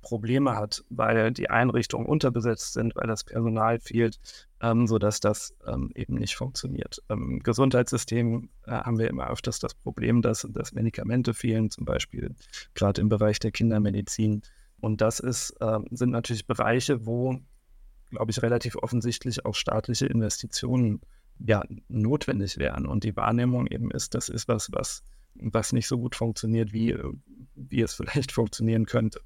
Probleme 0.05 0.55
hat, 0.55 0.85
weil 0.91 1.33
die 1.33 1.51
Einrichtungen 1.51 2.07
unterbesetzt 2.07 2.75
sind, 2.75 2.95
weil 2.95 3.07
das 3.07 3.25
Personal 3.25 3.81
fehlt, 3.81 4.21
ähm, 4.61 4.87
sodass 4.87 5.19
das 5.19 5.55
ähm, 5.67 5.91
eben 5.95 6.15
nicht 6.15 6.37
funktioniert. 6.37 7.03
Im 7.09 7.41
Gesundheitssystem 7.41 8.51
äh, 8.67 8.71
haben 8.71 8.99
wir 8.99 9.09
immer 9.09 9.31
öfters 9.31 9.59
das 9.59 9.75
Problem, 9.75 10.21
dass, 10.23 10.47
dass 10.51 10.73
Medikamente 10.73 11.35
fehlen, 11.35 11.71
zum 11.71 11.87
Beispiel 11.87 12.35
gerade 12.75 13.01
im 13.01 13.09
Bereich 13.09 13.39
der 13.39 13.51
Kindermedizin. 13.51 14.43
Und 14.81 15.01
das 15.01 15.21
ist, 15.21 15.57
äh, 15.61 15.79
sind 15.91 16.11
natürlich 16.11 16.47
Bereiche, 16.47 17.07
wo, 17.07 17.39
glaube 18.11 18.31
ich, 18.31 18.43
relativ 18.43 18.77
offensichtlich 18.77 19.47
auch 19.47 19.55
staatliche 19.55 20.07
Investitionen 20.07 21.01
ja, 21.39 21.63
notwendig 21.89 22.59
wären. 22.59 22.87
Und 22.87 23.05
die 23.05 23.17
Wahrnehmung 23.17 23.67
eben 23.67 23.91
ist, 23.91 24.15
das 24.15 24.29
ist 24.29 24.49
was, 24.49 24.71
was, 24.73 25.03
was 25.35 25.73
nicht 25.73 25.87
so 25.87 25.99
gut 25.99 26.15
funktioniert, 26.15 26.73
wie, 26.73 26.97
wie 27.55 27.81
es 27.81 27.95
vielleicht 27.95 28.33
funktionieren 28.33 28.87
könnte. 28.87 29.21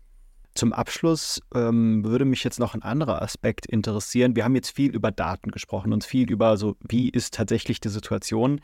Zum 0.54 0.72
Abschluss 0.72 1.40
ähm, 1.54 2.04
würde 2.04 2.24
mich 2.24 2.42
jetzt 2.42 2.58
noch 2.58 2.74
ein 2.74 2.82
anderer 2.82 3.22
Aspekt 3.22 3.66
interessieren. 3.66 4.34
Wir 4.34 4.44
haben 4.44 4.56
jetzt 4.56 4.70
viel 4.70 4.90
über 4.90 5.12
Daten 5.12 5.50
gesprochen 5.52 5.92
und 5.92 6.04
viel 6.04 6.30
über 6.30 6.56
so, 6.56 6.76
wie 6.88 7.08
ist 7.08 7.34
tatsächlich 7.34 7.80
die 7.80 7.90
Situation, 7.90 8.60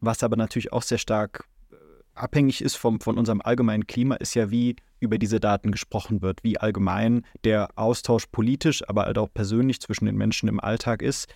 was 0.00 0.22
aber 0.22 0.36
natürlich 0.36 0.72
auch 0.72 0.82
sehr 0.82 0.96
stark 0.96 1.46
äh, 1.70 1.76
abhängig 2.14 2.62
ist 2.62 2.76
vom, 2.76 3.00
von 3.00 3.18
unserem 3.18 3.42
allgemeinen 3.42 3.86
Klima, 3.86 4.14
ist 4.14 4.34
ja, 4.34 4.50
wie 4.50 4.76
über 5.00 5.18
diese 5.18 5.38
Daten 5.38 5.70
gesprochen 5.70 6.22
wird, 6.22 6.42
wie 6.42 6.58
allgemein 6.58 7.26
der 7.44 7.68
Austausch 7.76 8.26
politisch, 8.32 8.88
aber 8.88 9.04
halt 9.04 9.18
auch 9.18 9.28
persönlich 9.32 9.80
zwischen 9.80 10.06
den 10.06 10.16
Menschen 10.16 10.48
im 10.48 10.60
Alltag 10.60 11.02
ist. 11.02 11.28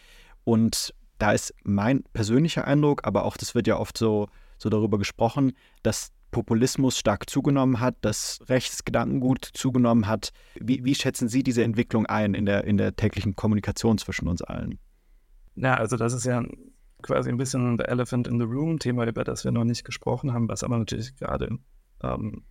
Und 0.44 0.94
da 1.18 1.32
ist 1.32 1.54
mein 1.64 2.02
persönlicher 2.14 2.66
Eindruck, 2.66 3.06
aber 3.06 3.24
auch 3.24 3.36
das 3.36 3.54
wird 3.54 3.66
ja 3.66 3.76
oft 3.76 3.98
so, 3.98 4.28
so 4.58 4.68
darüber 4.68 4.98
gesprochen, 4.98 5.52
dass 5.82 6.12
Populismus 6.30 6.98
stark 6.98 7.30
zugenommen 7.30 7.80
hat, 7.80 7.96
dass 8.02 8.40
Rechtsgedankengut 8.48 9.44
zugenommen 9.54 10.06
hat. 10.06 10.32
Wie, 10.60 10.84
wie, 10.84 10.94
schätzen 10.94 11.28
Sie 11.28 11.42
diese 11.42 11.64
Entwicklung 11.64 12.06
ein 12.06 12.34
in 12.34 12.44
der, 12.44 12.64
in 12.64 12.76
der 12.76 12.96
täglichen 12.96 13.34
Kommunikation 13.34 13.96
zwischen 13.98 14.28
uns 14.28 14.42
allen? 14.42 14.78
Ja, 15.54 15.74
also 15.74 15.96
das 15.96 16.12
ist 16.12 16.26
ja 16.26 16.44
quasi 17.02 17.30
ein 17.30 17.38
bisschen 17.38 17.78
the 17.78 17.84
elephant 17.84 18.28
in 18.28 18.38
the 18.38 18.44
room, 18.44 18.78
Thema, 18.78 19.06
über 19.06 19.24
das 19.24 19.44
wir 19.44 19.52
noch 19.52 19.64
nicht 19.64 19.84
gesprochen 19.84 20.32
haben, 20.32 20.48
was 20.48 20.62
aber 20.62 20.78
natürlich 20.78 21.16
gerade 21.16 21.58
ähm, 22.02 22.44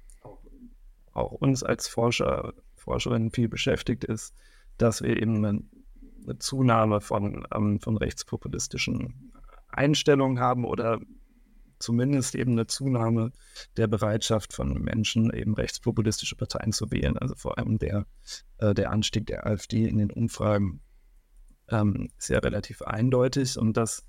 auch 1.14 1.32
uns 1.32 1.64
als 1.64 1.88
Forscher, 1.88 2.54
Forscherinnen 2.76 3.32
viel 3.32 3.50
beschäftigt 3.50 4.04
ist, 4.04 4.34
dass 4.78 5.02
wir 5.02 5.18
eben 5.22 5.38
eine, 5.38 5.62
eine 6.24 6.40
Zunahme 6.40 7.02
von, 7.02 7.46
ähm, 7.54 7.80
von 7.80 7.98
rechtspopulistischen 7.98 9.34
Einstellungen 9.70 10.40
haben 10.40 10.66
oder 10.66 11.00
zumindest 11.80 12.36
eben 12.36 12.54
eine 12.54 12.68
Zunahme 12.68 13.32
der 13.78 13.88
Bereitschaft 13.88 14.54
von 14.54 14.74
Menschen, 14.82 15.32
eben 15.34 15.54
rechtspopulistische 15.54 16.36
Parteien 16.36 16.72
zu 16.72 16.92
wählen. 16.92 17.18
Also 17.18 17.36
vor 17.36 17.58
allem 17.58 17.78
der, 17.78 18.06
äh, 18.58 18.74
der 18.74 18.92
Anstieg 18.92 19.28
der 19.28 19.46
AfD 19.46 19.88
in 19.88 19.98
den 19.98 20.12
Umfragen 20.12 20.82
ähm, 21.70 22.10
ist 22.18 22.30
ja 22.30 22.40
relativ 22.40 22.82
eindeutig. 22.82 23.58
Und 23.58 23.78
das 23.78 24.06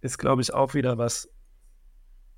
ist, 0.00 0.18
glaube 0.18 0.42
ich, 0.42 0.54
auch 0.54 0.74
wieder 0.74 0.98
was, 0.98 1.28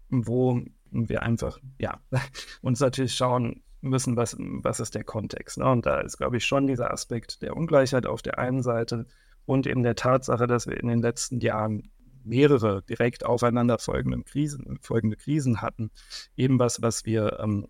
wo 0.09 0.63
wir 0.91 1.23
einfach, 1.23 1.59
ja, 1.79 2.01
uns 2.61 2.81
natürlich 2.81 3.15
schauen, 3.15 3.63
müssen, 3.81 4.17
was, 4.17 4.37
was 4.39 4.81
ist 4.81 4.95
der 4.95 5.05
Kontext. 5.05 5.59
Ne? 5.59 5.69
Und 5.69 5.87
da 5.87 6.01
ist, 6.01 6.17
glaube 6.17 6.37
ich, 6.37 6.45
schon 6.45 6.67
dieser 6.67 6.93
Aspekt 6.93 7.43
der 7.43 7.57
Ungleichheit 7.57 8.07
auf 8.07 8.23
der 8.23 8.39
einen 8.39 8.63
Seite 8.63 9.07
und 9.45 9.67
eben 9.67 9.83
der 9.83 9.97
Tatsache, 9.97 10.47
dass 10.47 10.67
wir 10.67 10.79
in 10.79 10.89
den 10.89 11.03
letzten 11.03 11.41
Jahren 11.41 11.91
mehrere 12.25 12.83
direkt 12.83 13.25
aufeinanderfolgende 13.25 14.23
Krisen, 14.25 14.79
folgende 14.81 15.17
Krisen 15.17 15.61
hatten, 15.61 15.91
eben 16.37 16.59
was, 16.59 16.83
was 16.83 17.05
wir, 17.05 17.39
ähm, 17.41 17.67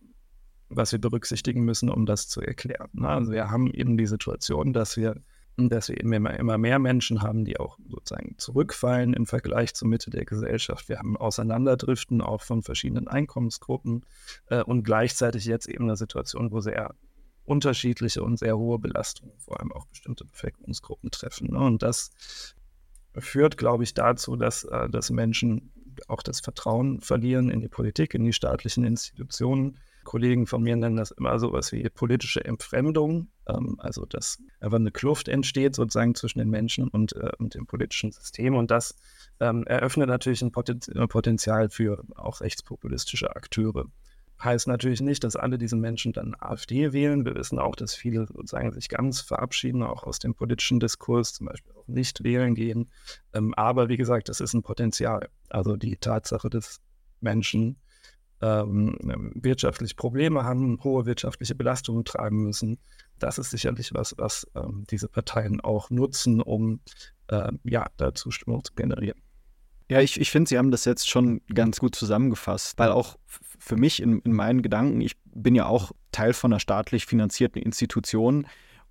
was 0.69 0.93
wir 0.93 1.01
berücksichtigen 1.01 1.65
müssen, 1.65 1.91
um 1.91 2.07
das 2.07 2.29
zu 2.29 2.41
erklären. 2.41 2.89
Ne? 2.93 3.09
Also 3.09 3.33
wir 3.33 3.51
haben 3.51 3.73
eben 3.73 3.97
die 3.97 4.07
Situation, 4.07 4.73
dass 4.73 4.97
wir 4.97 5.17
dass 5.57 5.89
wir 5.89 6.01
immer, 6.01 6.39
immer 6.39 6.59
mehr 6.59 6.79
Menschen 6.79 7.23
haben, 7.23 7.45
die 7.45 7.59
auch 7.61 7.79
sozusagen 7.89 8.37
zurückfallen 8.39 9.13
im 9.13 9.27
Vergleich 9.27 9.75
zur 9.75 9.89
Mitte 9.89 10.11
der 10.11 10.25
Gesellschaft. 10.25 10.89
Wir 10.89 10.99
haben 10.99 11.17
Auseinanderdriften 11.17 12.21
auch 12.21 12.43
von 12.43 12.63
verschiedenen 12.63 13.09
Einkommensgruppen 13.09 14.05
äh, 14.47 14.63
und 14.63 14.83
gleichzeitig 14.83 15.45
jetzt 15.45 15.69
eben 15.69 15.85
eine 15.85 15.97
Situation, 15.97 16.53
wo 16.53 16.61
sehr 16.61 16.95
unterschiedliche 17.45 18.23
und 18.23 18.39
sehr 18.39 18.57
hohe 18.57 18.79
Belastungen 18.79 19.39
vor 19.39 19.61
allem 19.61 19.73
auch 19.73 19.87
bestimmte 19.87 20.25
Bevölkerungsgruppen 20.25 21.11
treffen. 21.11 21.49
Ne? 21.51 21.59
Und 21.59 21.83
das 21.83 22.11
führt, 23.19 23.57
glaube 23.57 23.85
ich, 23.85 23.95
dazu, 23.95 24.37
dass, 24.37 24.65
äh, 24.65 24.89
dass 24.89 25.11
Menschen 25.11 25.73
auch 26.09 26.23
das 26.23 26.41
Vertrauen 26.41 27.01
verlieren 27.01 27.51
in 27.51 27.61
die 27.61 27.69
Politik, 27.69 28.15
in 28.15 28.25
die 28.25 28.33
staatlichen 28.33 28.85
Institutionen. 28.85 29.79
Kollegen 30.05 30.47
von 30.47 30.63
mir 30.63 30.75
nennen 30.75 30.97
das 30.97 31.13
immer 31.13 31.39
so 31.39 31.53
was 31.53 31.71
wie 31.71 31.89
politische 31.89 32.45
Entfremdung, 32.45 33.29
ähm, 33.47 33.77
also 33.79 34.05
dass 34.05 34.39
einfach 34.61 34.79
eine 34.79 34.91
Kluft 34.91 35.29
entsteht 35.29 35.77
sozusagen 35.77 36.15
zwischen 36.15 36.41
den 36.41 36.51
Menschen 36.51 36.89
und, 36.89 37.15
äh, 37.15 37.31
und 37.39 37.55
dem 37.55 37.67
politischen 37.67 38.11
System. 38.11 38.57
Und 38.57 38.71
das 38.71 38.97
ähm, 39.39 39.65
eröffnet 39.67 40.09
natürlich 40.09 40.43
ein 40.43 40.51
Potenzial 40.51 41.71
für 41.71 42.03
auch 42.17 42.41
rechtspopulistische 42.41 43.35
Akteure. 43.37 43.87
Heißt 44.43 44.67
natürlich 44.67 45.01
nicht, 45.01 45.23
dass 45.25 45.37
alle 45.37 45.57
diese 45.57 45.77
Menschen 45.77 46.13
dann 46.13 46.35
AfD 46.39 46.93
wählen. 46.93 47.25
Wir 47.25 47.35
wissen 47.35 47.59
auch, 47.59 47.77
dass 47.77 47.95
viele 47.95 48.27
sozusagen 48.27 48.73
sich 48.73 48.89
ganz 48.89 49.21
verabschieden, 49.21 49.83
auch 49.83 50.03
aus 50.05 50.19
dem 50.19 50.35
politischen 50.35 50.81
Diskurs, 50.81 51.33
zum 51.33 51.47
Beispiel 51.47 51.73
auch 51.75 51.87
nicht 51.87 52.25
wählen 52.25 52.55
gehen. 52.55 52.91
Ähm, 53.33 53.55
aber 53.55 53.89
wie 53.89 53.97
gesagt, 53.97 54.29
das 54.29 54.41
ist 54.41 54.55
ein 54.55 54.63
Potenzial. 54.63 55.29
Also 55.49 55.77
die 55.77 55.97
Tatsache, 55.97 56.51
dass 56.51 56.81
Menschen 57.21 57.77
ähm, 58.41 58.97
wirtschaftlich 59.35 59.95
Probleme 59.95 60.45
haben, 60.45 60.83
hohe 60.83 61.07
wirtschaftliche 61.07 61.55
Belastungen 61.55 62.05
tragen 62.05 62.43
müssen, 62.43 62.79
das 63.21 63.39
ist 63.39 63.51
sicherlich 63.51 63.95
was, 63.95 64.15
was 64.19 64.47
ähm, 64.57 64.85
diese 64.91 65.09
Parteien 65.09 65.61
auch 65.61 65.91
nutzen, 65.91 66.41
um 66.43 66.81
äh, 67.29 67.53
ja, 67.63 67.87
da 67.97 68.13
Zustimmung 68.13 68.65
zu 68.65 68.75
generieren. 68.75 69.23
Ja, 69.93 70.01
ich, 70.01 70.19
ich 70.19 70.31
finde, 70.31 70.49
Sie 70.49 70.57
haben 70.57 70.71
das 70.71 70.87
jetzt 70.87 71.07
schon 71.07 71.43
ganz 71.55 71.79
gut 71.79 71.95
zusammengefasst, 71.95 72.79
weil 72.79 72.91
auch 72.91 73.19
für 73.59 73.77
mich 73.77 74.01
in, 74.01 74.21
in 74.21 74.33
meinen 74.33 74.63
Gedanken, 74.63 75.03
ich 75.03 75.19
bin 75.35 75.55
ja 75.55 75.67
auch 75.67 75.93
Teil 76.13 76.33
von 76.33 76.51
einer 76.51 76.61
staatlich 76.61 77.05
finanzierten 77.05 77.61
Institution. 77.61 78.47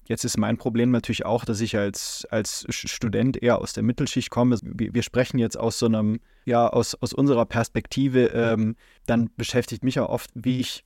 Jetzt 0.07 0.25
ist 0.25 0.37
mein 0.37 0.57
Problem 0.57 0.91
natürlich 0.91 1.25
auch, 1.25 1.43
dass 1.43 1.59
ich 1.59 1.75
als, 1.75 2.27
als 2.29 2.67
Student 2.69 3.41
eher 3.41 3.57
aus 3.57 3.73
der 3.73 3.81
Mittelschicht 3.81 4.29
komme. 4.29 4.59
Wir, 4.61 4.93
wir 4.93 5.01
sprechen 5.01 5.39
jetzt 5.39 5.57
aus 5.57 5.79
so 5.79 5.87
einem, 5.87 6.19
ja, 6.45 6.67
aus, 6.67 6.93
aus 6.93 7.13
unserer 7.13 7.47
Perspektive. 7.47 8.27
Ähm, 8.27 8.75
dann 9.07 9.31
beschäftigt 9.37 9.83
mich 9.83 9.99
auch 9.99 10.09
oft, 10.09 10.29
wie 10.35 10.59
ich 10.59 10.83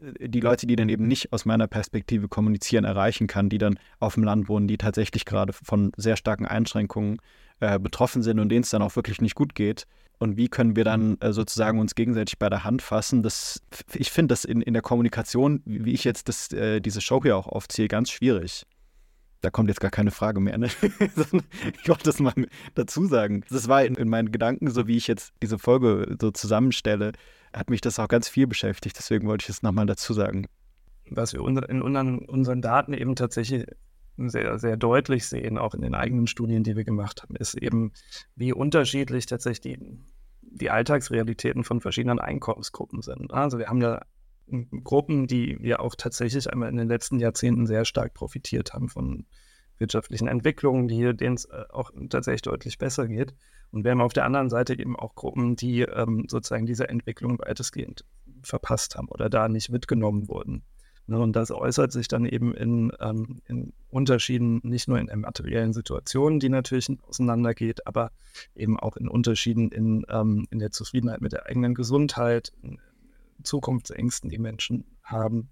die 0.00 0.40
Leute, 0.40 0.66
die 0.66 0.76
dann 0.76 0.88
eben 0.88 1.06
nicht 1.06 1.32
aus 1.32 1.44
meiner 1.44 1.66
Perspektive 1.66 2.28
kommunizieren, 2.28 2.84
erreichen 2.84 3.26
kann, 3.26 3.48
die 3.48 3.58
dann 3.58 3.78
auf 3.98 4.14
dem 4.14 4.24
Land 4.24 4.48
wohnen, 4.48 4.68
die 4.68 4.78
tatsächlich 4.78 5.24
gerade 5.24 5.52
von 5.52 5.92
sehr 5.96 6.16
starken 6.16 6.46
Einschränkungen 6.46 7.18
äh, 7.60 7.78
betroffen 7.78 8.22
sind 8.22 8.38
und 8.38 8.48
denen 8.48 8.62
es 8.62 8.70
dann 8.70 8.82
auch 8.82 8.96
wirklich 8.96 9.20
nicht 9.20 9.34
gut 9.34 9.54
geht. 9.54 9.86
Und 10.18 10.36
wie 10.36 10.48
können 10.48 10.76
wir 10.76 10.84
dann 10.84 11.18
äh, 11.20 11.32
sozusagen 11.32 11.78
uns 11.78 11.94
gegenseitig 11.94 12.38
bei 12.38 12.48
der 12.48 12.64
Hand 12.64 12.82
fassen? 12.82 13.22
Das, 13.22 13.62
ich 13.92 14.10
finde 14.10 14.32
das 14.32 14.44
in, 14.44 14.62
in 14.62 14.72
der 14.72 14.82
Kommunikation, 14.82 15.62
wie 15.64 15.92
ich 15.92 16.04
jetzt 16.04 16.28
das, 16.28 16.52
äh, 16.52 16.80
diese 16.80 17.00
Show 17.00 17.20
hier 17.22 17.36
auch 17.36 17.46
aufziehe, 17.46 17.88
ganz 17.88 18.10
schwierig. 18.10 18.64
Da 19.42 19.50
kommt 19.50 19.68
jetzt 19.68 19.80
gar 19.80 19.90
keine 19.90 20.10
Frage 20.10 20.40
mehr. 20.40 20.56
Ne? 20.56 20.68
ich 20.80 21.88
wollte 21.88 22.04
das 22.04 22.18
mal 22.18 22.32
dazu 22.74 23.06
sagen. 23.06 23.44
Das 23.50 23.68
war 23.68 23.84
in, 23.84 23.94
in 23.94 24.08
meinen 24.08 24.32
Gedanken, 24.32 24.70
so 24.70 24.86
wie 24.88 24.96
ich 24.96 25.06
jetzt 25.06 25.32
diese 25.42 25.58
Folge 25.58 26.16
so 26.18 26.30
zusammenstelle, 26.30 27.12
hat 27.56 27.70
mich 27.70 27.80
das 27.80 27.98
auch 27.98 28.08
ganz 28.08 28.28
viel 28.28 28.46
beschäftigt. 28.46 28.96
Deswegen 28.98 29.26
wollte 29.26 29.44
ich 29.44 29.48
es 29.48 29.62
nochmal 29.62 29.86
dazu 29.86 30.12
sagen. 30.12 30.46
Was 31.08 31.32
wir 31.32 31.40
in 31.40 31.82
unseren 31.82 32.60
Daten 32.60 32.92
eben 32.92 33.16
tatsächlich 33.16 33.66
sehr, 34.18 34.58
sehr 34.58 34.76
deutlich 34.76 35.26
sehen, 35.26 35.56
auch 35.56 35.74
in 35.74 35.80
den 35.80 35.94
eigenen 35.94 36.26
Studien, 36.26 36.64
die 36.64 36.76
wir 36.76 36.84
gemacht 36.84 37.22
haben, 37.22 37.36
ist 37.36 37.54
eben, 37.54 37.92
wie 38.34 38.52
unterschiedlich 38.52 39.26
tatsächlich 39.26 39.78
die, 39.78 39.98
die 40.42 40.70
Alltagsrealitäten 40.70 41.64
von 41.64 41.80
verschiedenen 41.80 42.18
Einkommensgruppen 42.18 43.02
sind. 43.02 43.32
Also 43.32 43.58
wir 43.58 43.68
haben 43.68 43.80
ja 43.80 44.02
Gruppen, 44.84 45.26
die 45.26 45.58
ja 45.60 45.80
auch 45.80 45.94
tatsächlich 45.96 46.50
einmal 46.50 46.68
in 46.68 46.76
den 46.76 46.88
letzten 46.88 47.18
Jahrzehnten 47.20 47.66
sehr 47.66 47.84
stark 47.84 48.14
profitiert 48.14 48.74
haben 48.74 48.88
von 48.88 49.26
wirtschaftlichen 49.78 50.28
Entwicklungen, 50.28 50.88
die, 50.88 51.14
denen 51.14 51.34
es 51.36 51.46
äh, 51.46 51.64
auch 51.70 51.90
tatsächlich 52.08 52.42
deutlich 52.42 52.78
besser 52.78 53.06
geht. 53.06 53.34
Und 53.70 53.84
wir 53.84 53.90
haben 53.90 54.00
auf 54.00 54.12
der 54.12 54.24
anderen 54.24 54.48
Seite 54.48 54.78
eben 54.78 54.96
auch 54.96 55.14
Gruppen, 55.14 55.56
die 55.56 55.82
ähm, 55.82 56.26
sozusagen 56.28 56.66
diese 56.66 56.88
Entwicklung 56.88 57.38
weitestgehend 57.38 58.04
verpasst 58.42 58.96
haben 58.96 59.08
oder 59.08 59.28
da 59.28 59.48
nicht 59.48 59.70
mitgenommen 59.70 60.28
wurden. 60.28 60.62
Ne, 61.08 61.20
und 61.20 61.36
das 61.36 61.52
äußert 61.52 61.92
sich 61.92 62.08
dann 62.08 62.26
eben 62.26 62.52
in, 62.52 62.92
ähm, 63.00 63.40
in 63.46 63.72
Unterschieden, 63.90 64.60
nicht 64.64 64.88
nur 64.88 64.98
in 64.98 65.06
der 65.06 65.16
materiellen 65.16 65.72
Situation, 65.72 66.40
die 66.40 66.48
natürlich 66.48 66.88
auseinandergeht, 67.06 67.86
aber 67.86 68.10
eben 68.56 68.78
auch 68.78 68.96
in 68.96 69.08
Unterschieden 69.08 69.70
in, 69.70 70.04
ähm, 70.08 70.46
in 70.50 70.58
der 70.58 70.72
Zufriedenheit 70.72 71.20
mit 71.20 71.32
der 71.32 71.46
eigenen 71.46 71.74
Gesundheit, 71.74 72.52
in 72.62 72.80
Zukunftsängsten, 73.44 74.30
die 74.30 74.38
Menschen 74.38 74.84
haben, 75.04 75.50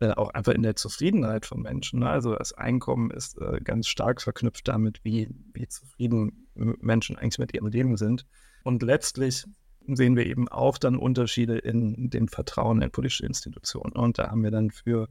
äh, 0.00 0.10
auch 0.10 0.30
einfach 0.30 0.52
in 0.52 0.62
der 0.62 0.76
Zufriedenheit 0.76 1.46
von 1.46 1.62
Menschen. 1.62 2.00
Ne? 2.00 2.08
Also 2.08 2.34
das 2.34 2.52
Einkommen 2.52 3.10
ist 3.10 3.38
äh, 3.38 3.60
ganz 3.62 3.88
stark 3.88 4.20
verknüpft 4.20 4.68
damit, 4.68 5.00
wie, 5.04 5.28
wie 5.52 5.68
zufrieden 5.68 6.48
Menschen 6.54 7.16
eigentlich 7.16 7.38
mit 7.38 7.54
ihrem 7.54 7.68
Leben 7.68 7.96
sind. 7.96 8.26
Und 8.62 8.82
letztlich 8.82 9.44
sehen 9.86 10.16
wir 10.16 10.26
eben 10.26 10.48
auch 10.48 10.78
dann 10.78 10.96
Unterschiede 10.96 11.58
in 11.58 12.10
dem 12.10 12.28
Vertrauen 12.28 12.82
in 12.82 12.90
politische 12.90 13.26
Institutionen. 13.26 13.92
Und 13.92 14.18
da 14.18 14.30
haben 14.30 14.42
wir 14.42 14.50
dann 14.50 14.70
für, 14.70 15.08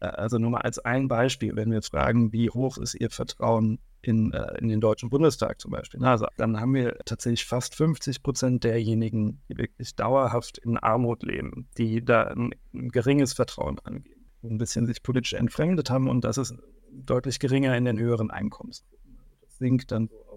äh, 0.00 0.06
also 0.06 0.38
nur 0.38 0.50
mal 0.50 0.60
als 0.60 0.78
ein 0.78 1.08
Beispiel, 1.08 1.56
wenn 1.56 1.70
wir 1.70 1.82
fragen, 1.82 2.32
wie 2.32 2.50
hoch 2.50 2.78
ist 2.78 2.94
Ihr 2.94 3.10
Vertrauen 3.10 3.78
in, 4.02 4.32
äh, 4.32 4.58
in 4.58 4.68
den 4.68 4.80
Deutschen 4.80 5.10
Bundestag 5.10 5.60
zum 5.60 5.70
Beispiel, 5.70 6.04
also 6.04 6.26
dann 6.36 6.60
haben 6.60 6.74
wir 6.74 6.98
tatsächlich 7.04 7.46
fast 7.46 7.76
50 7.76 8.22
Prozent 8.22 8.64
derjenigen, 8.64 9.40
die 9.48 9.56
wirklich 9.56 9.94
dauerhaft 9.94 10.58
in 10.58 10.76
Armut 10.76 11.22
leben, 11.22 11.68
die 11.78 12.04
da 12.04 12.24
ein, 12.24 12.50
ein 12.74 12.88
geringes 12.88 13.32
Vertrauen 13.32 13.78
angeben, 13.80 14.26
ein 14.42 14.58
bisschen 14.58 14.86
sich 14.86 15.02
politisch 15.02 15.34
entfremdet 15.34 15.88
haben 15.88 16.08
und 16.08 16.24
das 16.24 16.36
ist 16.36 16.54
deutlich 16.90 17.38
geringer 17.38 17.76
in 17.76 17.84
den 17.84 17.98
höheren 17.98 18.30
Einkommensgruppen. 18.30 19.18
Also 19.18 19.36
das 19.40 19.58
sinkt 19.58 19.92
dann 19.92 20.08
so 20.08 20.31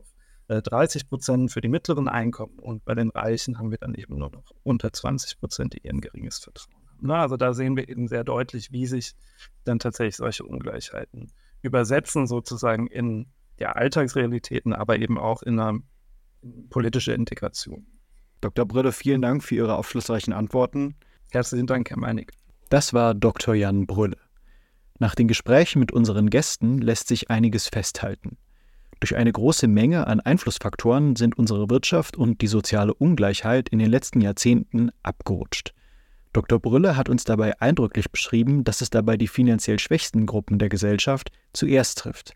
30 0.47 1.01
äh, 1.01 1.05
Prozent 1.05 1.51
für 1.51 1.61
die 1.61 1.67
mittleren 1.67 2.07
Einkommen 2.07 2.59
und 2.59 2.85
bei 2.85 2.93
den 2.95 3.09
Reichen 3.09 3.57
haben 3.57 3.71
wir 3.71 3.77
dann 3.77 3.95
eben 3.95 4.17
nur 4.17 4.29
noch 4.29 4.51
unter 4.63 4.93
20 4.93 5.39
Prozent, 5.39 5.73
die 5.73 5.89
ein 5.89 6.01
geringes 6.01 6.39
Vertrauen 6.39 6.75
haben. 6.87 6.97
Na, 7.01 7.21
also 7.21 7.37
da 7.37 7.53
sehen 7.53 7.75
wir 7.75 7.89
eben 7.89 8.07
sehr 8.07 8.23
deutlich, 8.23 8.71
wie 8.71 8.85
sich 8.85 9.13
dann 9.63 9.79
tatsächlich 9.79 10.15
solche 10.15 10.45
Ungleichheiten 10.45 11.31
übersetzen, 11.61 12.27
sozusagen 12.27 12.87
in 12.87 13.27
ja, 13.59 13.71
Alltagsrealitäten, 13.71 14.73
aber 14.73 14.99
eben 14.99 15.17
auch 15.17 15.41
in 15.41 15.59
eine 15.59 15.81
politische 16.69 17.13
Integration. 17.13 17.87
Dr. 18.41 18.65
Brüder, 18.65 18.91
vielen 18.91 19.21
Dank 19.21 19.43
für 19.43 19.55
Ihre 19.55 19.75
aufschlussreichen 19.75 20.33
Antworten. 20.33 20.95
Herzlichen 21.31 21.67
Dank, 21.67 21.89
Herr 21.89 21.97
Meinig. 21.97 22.31
Das 22.69 22.93
war 22.93 23.13
Dr. 23.13 23.55
Jan 23.55 23.87
Brülle. 23.87 24.17
Nach 24.99 25.15
den 25.15 25.27
Gesprächen 25.27 25.79
mit 25.79 25.91
unseren 25.91 26.29
Gästen 26.29 26.77
lässt 26.77 27.07
sich 27.07 27.29
einiges 27.29 27.67
festhalten. 27.67 28.37
Durch 28.99 29.15
eine 29.15 29.31
große 29.31 29.67
Menge 29.67 30.07
an 30.07 30.19
Einflussfaktoren 30.19 31.15
sind 31.15 31.37
unsere 31.37 31.69
Wirtschaft 31.69 32.17
und 32.17 32.41
die 32.41 32.47
soziale 32.47 32.93
Ungleichheit 32.93 33.69
in 33.69 33.79
den 33.79 33.89
letzten 33.89 34.21
Jahrzehnten 34.21 34.91
abgerutscht. 35.03 35.73
Dr. 36.33 36.59
Brülle 36.59 36.97
hat 36.97 37.07
uns 37.07 37.23
dabei 37.23 37.59
eindrücklich 37.61 38.11
beschrieben, 38.11 38.63
dass 38.63 38.81
es 38.81 38.89
dabei 38.89 39.15
die 39.15 39.27
finanziell 39.27 39.79
schwächsten 39.79 40.25
Gruppen 40.25 40.59
der 40.59 40.69
Gesellschaft 40.69 41.31
zuerst 41.53 41.99
trifft. 41.99 42.33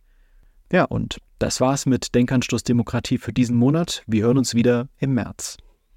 Ja, 0.72 0.86
und 0.86 1.20
das 1.40 1.60
war's 1.60 1.86
mit 1.86 2.14
Denkanstoß 2.16 2.64
Demokratie 2.64 3.18
für 3.18 3.34
diesen 3.34 3.58
Monat. 3.58 4.04
Wir 4.08 4.24
hören 4.24 4.38
uns 4.38 4.54
wieder 4.54 4.88
im 5.00 5.14
März. 5.16 5.58